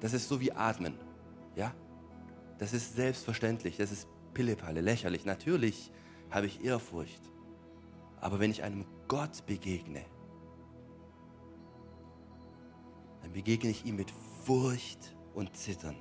das 0.00 0.12
ist 0.12 0.28
so 0.28 0.42
wie 0.42 0.52
Atmen. 0.52 0.98
Ja? 1.54 1.74
Das 2.58 2.74
ist 2.74 2.96
selbstverständlich, 2.96 3.78
das 3.78 3.92
ist 3.92 4.08
Pillepalle, 4.34 4.82
lächerlich. 4.82 5.24
Natürlich 5.24 5.90
habe 6.30 6.44
ich 6.44 6.62
Ehrfurcht. 6.62 7.22
Aber 8.20 8.40
wenn 8.40 8.50
ich 8.50 8.62
einem 8.62 8.84
Gott 9.08 9.46
begegne, 9.46 10.04
dann 13.22 13.32
begegne 13.32 13.70
ich 13.70 13.86
ihm 13.86 13.96
mit 13.96 14.12
Furcht 14.44 15.16
und 15.32 15.56
Zittern. 15.56 15.96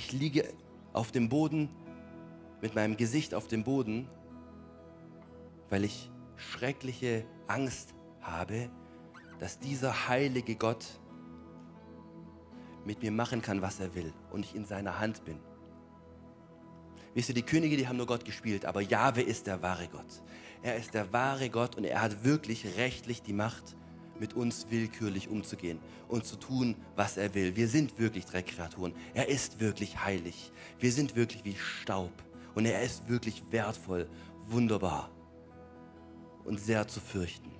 Ich 0.00 0.12
liege 0.12 0.48
auf 0.94 1.12
dem 1.12 1.28
Boden, 1.28 1.68
mit 2.62 2.74
meinem 2.74 2.96
Gesicht 2.96 3.34
auf 3.34 3.48
dem 3.48 3.64
Boden, 3.64 4.08
weil 5.68 5.84
ich 5.84 6.10
schreckliche 6.36 7.26
Angst 7.48 7.92
habe, 8.22 8.70
dass 9.40 9.58
dieser 9.58 10.08
heilige 10.08 10.56
Gott 10.56 10.86
mit 12.86 13.02
mir 13.02 13.12
machen 13.12 13.42
kann, 13.42 13.60
was 13.60 13.78
er 13.78 13.94
will 13.94 14.14
und 14.30 14.46
ich 14.46 14.54
in 14.54 14.64
seiner 14.64 15.00
Hand 15.00 15.22
bin. 15.26 15.38
Wisst 17.12 17.28
ihr, 17.28 17.34
die 17.34 17.42
Könige, 17.42 17.76
die 17.76 17.86
haben 17.86 17.98
nur 17.98 18.06
Gott 18.06 18.24
gespielt, 18.24 18.64
aber 18.64 18.80
Jahwe 18.80 19.20
ist 19.20 19.48
der 19.48 19.60
wahre 19.60 19.88
Gott. 19.88 20.22
Er 20.62 20.76
ist 20.76 20.94
der 20.94 21.12
wahre 21.12 21.50
Gott 21.50 21.76
und 21.76 21.84
er 21.84 22.00
hat 22.00 22.24
wirklich 22.24 22.78
rechtlich 22.78 23.22
die 23.22 23.34
Macht, 23.34 23.76
mit 24.20 24.34
uns 24.34 24.66
willkürlich 24.70 25.28
umzugehen 25.28 25.80
und 26.06 26.24
zu 26.24 26.36
tun, 26.36 26.76
was 26.94 27.16
er 27.16 27.34
will. 27.34 27.56
Wir 27.56 27.68
sind 27.68 27.98
wirklich 27.98 28.26
Dreckkreaturen. 28.26 28.92
Er 29.14 29.28
ist 29.28 29.58
wirklich 29.58 30.04
heilig. 30.04 30.52
Wir 30.78 30.92
sind 30.92 31.16
wirklich 31.16 31.44
wie 31.44 31.56
Staub 31.56 32.12
und 32.54 32.66
er 32.66 32.82
ist 32.82 33.08
wirklich 33.08 33.42
wertvoll, 33.50 34.08
wunderbar 34.46 35.10
und 36.44 36.60
sehr 36.60 36.86
zu 36.86 37.00
fürchten. 37.00 37.50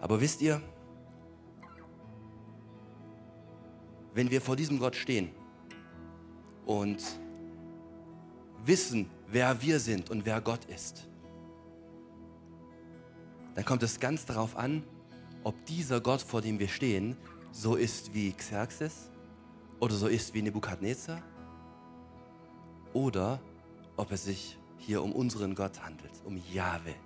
Aber 0.00 0.20
wisst 0.20 0.40
ihr, 0.40 0.62
wenn 4.14 4.30
wir 4.30 4.40
vor 4.40 4.56
diesem 4.56 4.78
Gott 4.78 4.94
stehen 4.94 5.30
und 6.64 7.02
wissen, 8.64 9.10
wer 9.26 9.60
wir 9.60 9.80
sind 9.80 10.10
und 10.10 10.24
wer 10.24 10.40
Gott 10.40 10.64
ist, 10.66 11.08
dann 13.54 13.64
kommt 13.64 13.82
es 13.82 13.98
ganz 13.98 14.26
darauf 14.26 14.56
an, 14.56 14.84
ob 15.46 15.64
dieser 15.66 16.00
Gott, 16.00 16.22
vor 16.22 16.42
dem 16.42 16.58
wir 16.58 16.66
stehen, 16.66 17.16
so 17.52 17.76
ist 17.76 18.12
wie 18.12 18.32
Xerxes 18.32 19.10
oder 19.78 19.94
so 19.94 20.08
ist 20.08 20.34
wie 20.34 20.42
Nebukadnezar 20.42 21.22
oder 22.92 23.40
ob 23.96 24.10
es 24.10 24.24
sich 24.24 24.58
hier 24.76 25.04
um 25.04 25.12
unseren 25.12 25.54
Gott 25.54 25.84
handelt, 25.84 26.10
um 26.24 26.42
Jahwe. 26.52 26.96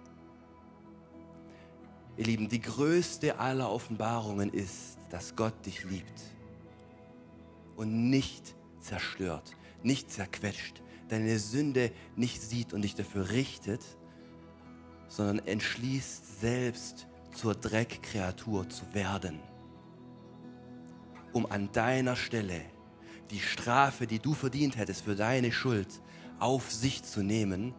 Ihr 2.16 2.24
Lieben, 2.24 2.48
die 2.48 2.62
größte 2.62 3.38
aller 3.38 3.70
Offenbarungen 3.70 4.50
ist, 4.54 4.96
dass 5.10 5.36
Gott 5.36 5.66
dich 5.66 5.84
liebt 5.84 6.22
und 7.76 8.08
nicht 8.08 8.54
zerstört, 8.80 9.54
nicht 9.82 10.10
zerquetscht, 10.10 10.80
deine 11.10 11.38
Sünde 11.38 11.92
nicht 12.16 12.40
sieht 12.40 12.72
und 12.72 12.80
dich 12.80 12.94
dafür 12.94 13.28
richtet, 13.32 13.84
sondern 15.08 15.46
entschließt 15.46 16.40
selbst 16.40 17.06
zur 17.32 17.54
Dreckkreatur 17.54 18.68
zu 18.68 18.92
werden, 18.92 19.40
um 21.32 21.46
an 21.46 21.70
deiner 21.72 22.16
Stelle 22.16 22.60
die 23.30 23.40
Strafe, 23.40 24.06
die 24.06 24.18
du 24.18 24.34
verdient 24.34 24.76
hättest 24.76 25.02
für 25.02 25.14
deine 25.14 25.52
Schuld, 25.52 25.88
auf 26.38 26.70
sich 26.70 27.02
zu 27.02 27.22
nehmen, 27.22 27.74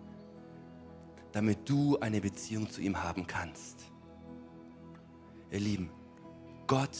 damit 1.32 1.68
du 1.70 1.98
eine 2.00 2.22
Beziehung 2.22 2.70
zu 2.70 2.82
ihm 2.82 3.04
haben 3.04 3.28
kannst. 3.28 3.92
Ihr 5.52 5.60
Lieben, 5.60 5.90
Gott 6.68 6.98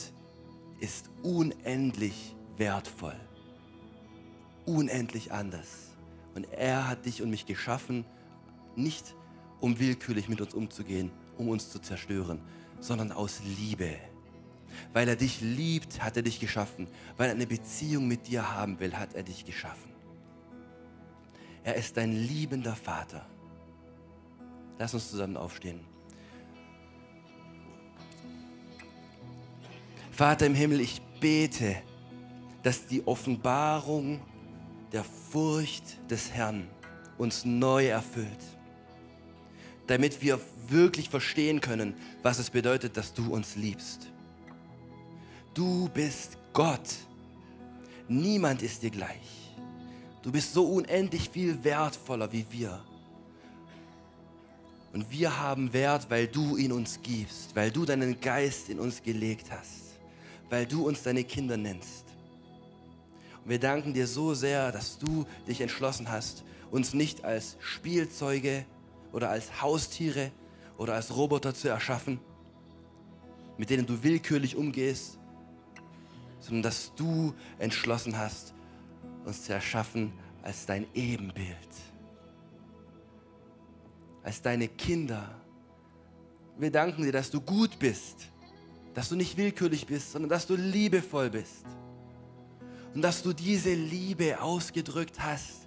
ist 0.80 1.10
unendlich 1.22 2.36
wertvoll, 2.58 3.20
unendlich 4.66 5.32
anders 5.32 5.92
Und 6.36 6.46
er 6.52 6.88
hat 6.88 7.06
dich 7.06 7.22
und 7.22 7.30
mich 7.30 7.46
geschaffen, 7.46 8.06
nicht 8.76 9.16
um 9.60 9.80
willkürlich 9.80 10.30
mit 10.30 10.42
uns 10.42 10.54
umzugehen, 10.54 11.12
um 11.42 11.50
uns 11.50 11.70
zu 11.70 11.80
zerstören, 11.80 12.40
sondern 12.80 13.12
aus 13.12 13.42
Liebe. 13.44 13.96
Weil 14.94 15.08
er 15.08 15.16
dich 15.16 15.42
liebt, 15.42 16.02
hat 16.02 16.16
er 16.16 16.24
dich 16.24 16.40
geschaffen. 16.40 16.88
Weil 17.18 17.30
er 17.30 17.36
eine 17.36 17.48
Beziehung 17.48 18.08
mit 18.08 18.28
dir 18.28 18.56
haben 18.56 18.80
will, 18.80 18.96
hat 18.96 19.14
er 19.14 19.24
dich 19.24 19.46
geschaffen. 19.46 19.92
Er 21.64 21.76
ist 21.76 21.98
dein 21.98 22.12
liebender 22.12 22.76
Vater. 22.76 23.26
Lass 24.80 24.94
uns 24.94 25.12
zusammen 25.12 25.38
aufstehen. 25.38 25.82
Vater 30.12 30.46
im 30.46 30.56
Himmel, 30.56 30.82
ich 30.82 31.02
bete, 31.20 31.78
dass 32.64 32.86
die 32.88 33.06
Offenbarung 33.06 34.22
der 34.92 35.04
Furcht 35.04 35.98
des 36.10 36.32
Herrn 36.32 36.68
uns 37.18 37.46
neu 37.46 37.88
erfüllt, 37.88 38.44
damit 39.92 40.22
wir 40.22 40.40
wirklich 40.70 41.10
verstehen 41.10 41.60
können, 41.60 41.94
was 42.24 42.40
es 42.40 42.50
bedeutet, 42.50 42.96
dass 42.96 43.14
du 43.14 43.34
uns 43.34 43.58
liebst. 43.58 44.08
Du 45.54 45.90
bist 45.90 46.38
Gott. 46.54 46.96
Niemand 48.08 48.62
ist 48.62 48.84
dir 48.84 48.90
gleich. 48.90 49.52
Du 50.22 50.32
bist 50.32 50.54
so 50.54 50.64
unendlich 50.66 51.30
viel 51.30 51.62
wertvoller 51.66 52.32
wie 52.32 52.46
wir. 52.52 52.82
Und 54.94 55.12
wir 55.12 55.38
haben 55.38 55.74
Wert, 55.74 56.10
weil 56.10 56.26
du 56.26 56.56
ihn 56.56 56.72
uns 56.72 57.02
gibst, 57.04 57.54
weil 57.54 57.70
du 57.70 57.84
deinen 57.84 58.22
Geist 58.22 58.70
in 58.70 58.80
uns 58.80 59.04
gelegt 59.04 59.52
hast, 59.52 60.00
weil 60.50 60.66
du 60.66 60.88
uns 60.88 61.04
deine 61.04 61.26
Kinder 61.26 61.58
nennst. 61.58 62.06
Und 63.44 63.50
wir 63.50 63.60
danken 63.60 63.94
dir 63.94 64.08
so 64.08 64.34
sehr, 64.36 64.72
dass 64.72 64.98
du 64.98 65.26
dich 65.50 65.60
entschlossen 65.60 66.10
hast, 66.10 66.46
uns 66.72 66.94
nicht 66.94 67.26
als 67.26 67.58
Spielzeuge 67.60 68.66
oder 69.12 69.30
als 69.30 69.62
Haustiere 69.62 70.32
oder 70.78 70.96
als 70.96 71.16
Roboter 71.16 71.54
zu 71.54 71.70
erschaffen, 71.70 72.20
mit 73.58 73.70
denen 73.70 73.86
du 73.86 74.04
willkürlich 74.04 74.56
umgehst, 74.56 75.20
sondern 76.40 76.64
dass 76.64 76.94
du 76.96 77.34
entschlossen 77.60 78.18
hast, 78.18 78.54
uns 79.26 79.44
zu 79.44 79.54
erschaffen 79.54 80.12
als 80.42 80.66
dein 80.66 80.88
Ebenbild, 80.94 81.70
als 84.24 84.42
deine 84.42 84.68
Kinder. 84.68 85.36
Wir 86.58 86.72
danken 86.72 87.04
dir, 87.04 87.12
dass 87.12 87.30
du 87.30 87.40
gut 87.40 87.78
bist, 87.78 88.28
dass 88.94 89.10
du 89.10 89.16
nicht 89.16 89.38
willkürlich 89.38 89.86
bist, 89.86 90.12
sondern 90.12 90.30
dass 90.30 90.48
du 90.48 90.56
liebevoll 90.56 91.30
bist 91.30 91.66
und 92.94 93.02
dass 93.02 93.24
du 93.24 93.34
diese 93.34 93.74
Liebe 93.74 94.42
ausgedrückt 94.42 95.20
hast, 95.20 95.61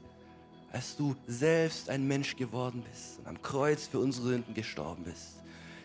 als 0.74 0.96
du 0.96 1.14
selbst 1.28 1.88
ein 1.88 2.06
Mensch 2.06 2.34
geworden 2.34 2.82
bist 2.90 3.20
und 3.20 3.28
am 3.28 3.40
Kreuz 3.40 3.86
für 3.86 4.00
unsere 4.00 4.26
Sünden 4.28 4.54
gestorben 4.54 5.04
bist. 5.04 5.36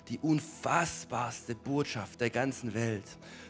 Die 0.07 0.17
unfassbarste 0.17 1.53
Botschaft 1.53 2.19
der 2.19 2.31
ganzen 2.31 2.73
Welt, 2.73 3.03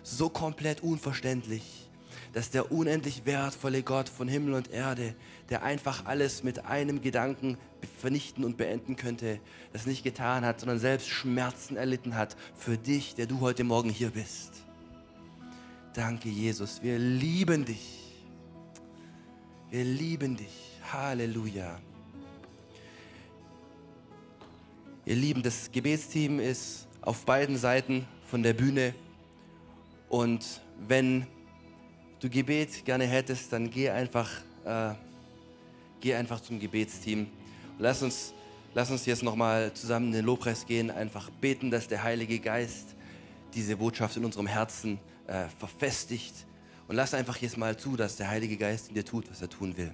so 0.03 0.27
komplett 0.27 0.83
unverständlich, 0.83 1.89
dass 2.33 2.49
der 2.49 2.73
unendlich 2.73 3.25
wertvolle 3.25 3.83
Gott 3.83 4.09
von 4.09 4.27
Himmel 4.27 4.53
und 4.53 4.69
Erde, 4.69 5.15
der 5.47 5.63
einfach 5.63 6.05
alles 6.05 6.43
mit 6.43 6.65
einem 6.65 7.01
Gedanken 7.01 7.57
vernichten 7.99 8.43
und 8.43 8.57
beenden 8.57 8.97
könnte, 8.97 9.39
das 9.71 9.85
nicht 9.85 10.03
getan 10.03 10.43
hat, 10.43 10.59
sondern 10.59 10.79
selbst 10.79 11.07
Schmerzen 11.07 11.77
erlitten 11.77 12.15
hat 12.15 12.35
für 12.53 12.77
dich, 12.77 13.15
der 13.15 13.27
du 13.27 13.39
heute 13.39 13.63
Morgen 13.63 13.89
hier 13.89 14.09
bist. 14.09 14.51
Danke, 15.93 16.27
Jesus. 16.27 16.83
Wir 16.83 16.99
lieben 16.99 17.63
dich. 17.63 18.25
Wir 19.69 19.85
lieben 19.85 20.35
dich. 20.35 20.68
Halleluja. 20.91 21.79
Ihr 25.05 25.15
Lieben, 25.15 25.43
das 25.43 25.71
Gebetsteam 25.71 26.39
ist 26.39 26.87
auf 27.01 27.25
beiden 27.25 27.57
Seiten 27.57 28.07
von 28.25 28.41
der 28.41 28.53
Bühne. 28.53 28.95
Und 30.09 30.61
wenn 30.87 31.27
du 32.19 32.29
Gebet 32.29 32.85
gerne 32.85 33.05
hättest, 33.05 33.53
dann 33.53 33.69
geh 33.69 33.89
einfach, 33.89 34.29
äh, 34.65 34.93
geh 36.01 36.15
einfach 36.15 36.41
zum 36.41 36.59
Gebetsteam. 36.59 37.27
Lass 37.77 38.01
uns, 38.01 38.33
lass 38.73 38.89
uns 38.89 39.05
jetzt 39.05 39.21
nochmal 39.21 39.71
zusammen 39.73 40.07
in 40.07 40.13
den 40.13 40.25
Lobpreis 40.25 40.65
gehen, 40.65 40.89
einfach 40.89 41.29
beten, 41.29 41.69
dass 41.69 41.87
der 41.87 42.01
Heilige 42.01 42.39
Geist 42.39 42.95
diese 43.53 43.77
Botschaft 43.77 44.17
in 44.17 44.25
unserem 44.25 44.47
Herzen 44.47 44.99
äh, 45.27 45.45
verfestigt. 45.59 46.33
Und 46.87 46.95
lass 46.95 47.13
einfach 47.13 47.37
jetzt 47.37 47.57
mal 47.57 47.77
zu, 47.77 47.95
dass 47.95 48.15
der 48.15 48.29
Heilige 48.29 48.57
Geist 48.57 48.89
in 48.89 48.95
dir 48.95 49.05
tut, 49.05 49.29
was 49.29 49.41
er 49.41 49.49
tun 49.49 49.77
will. 49.77 49.93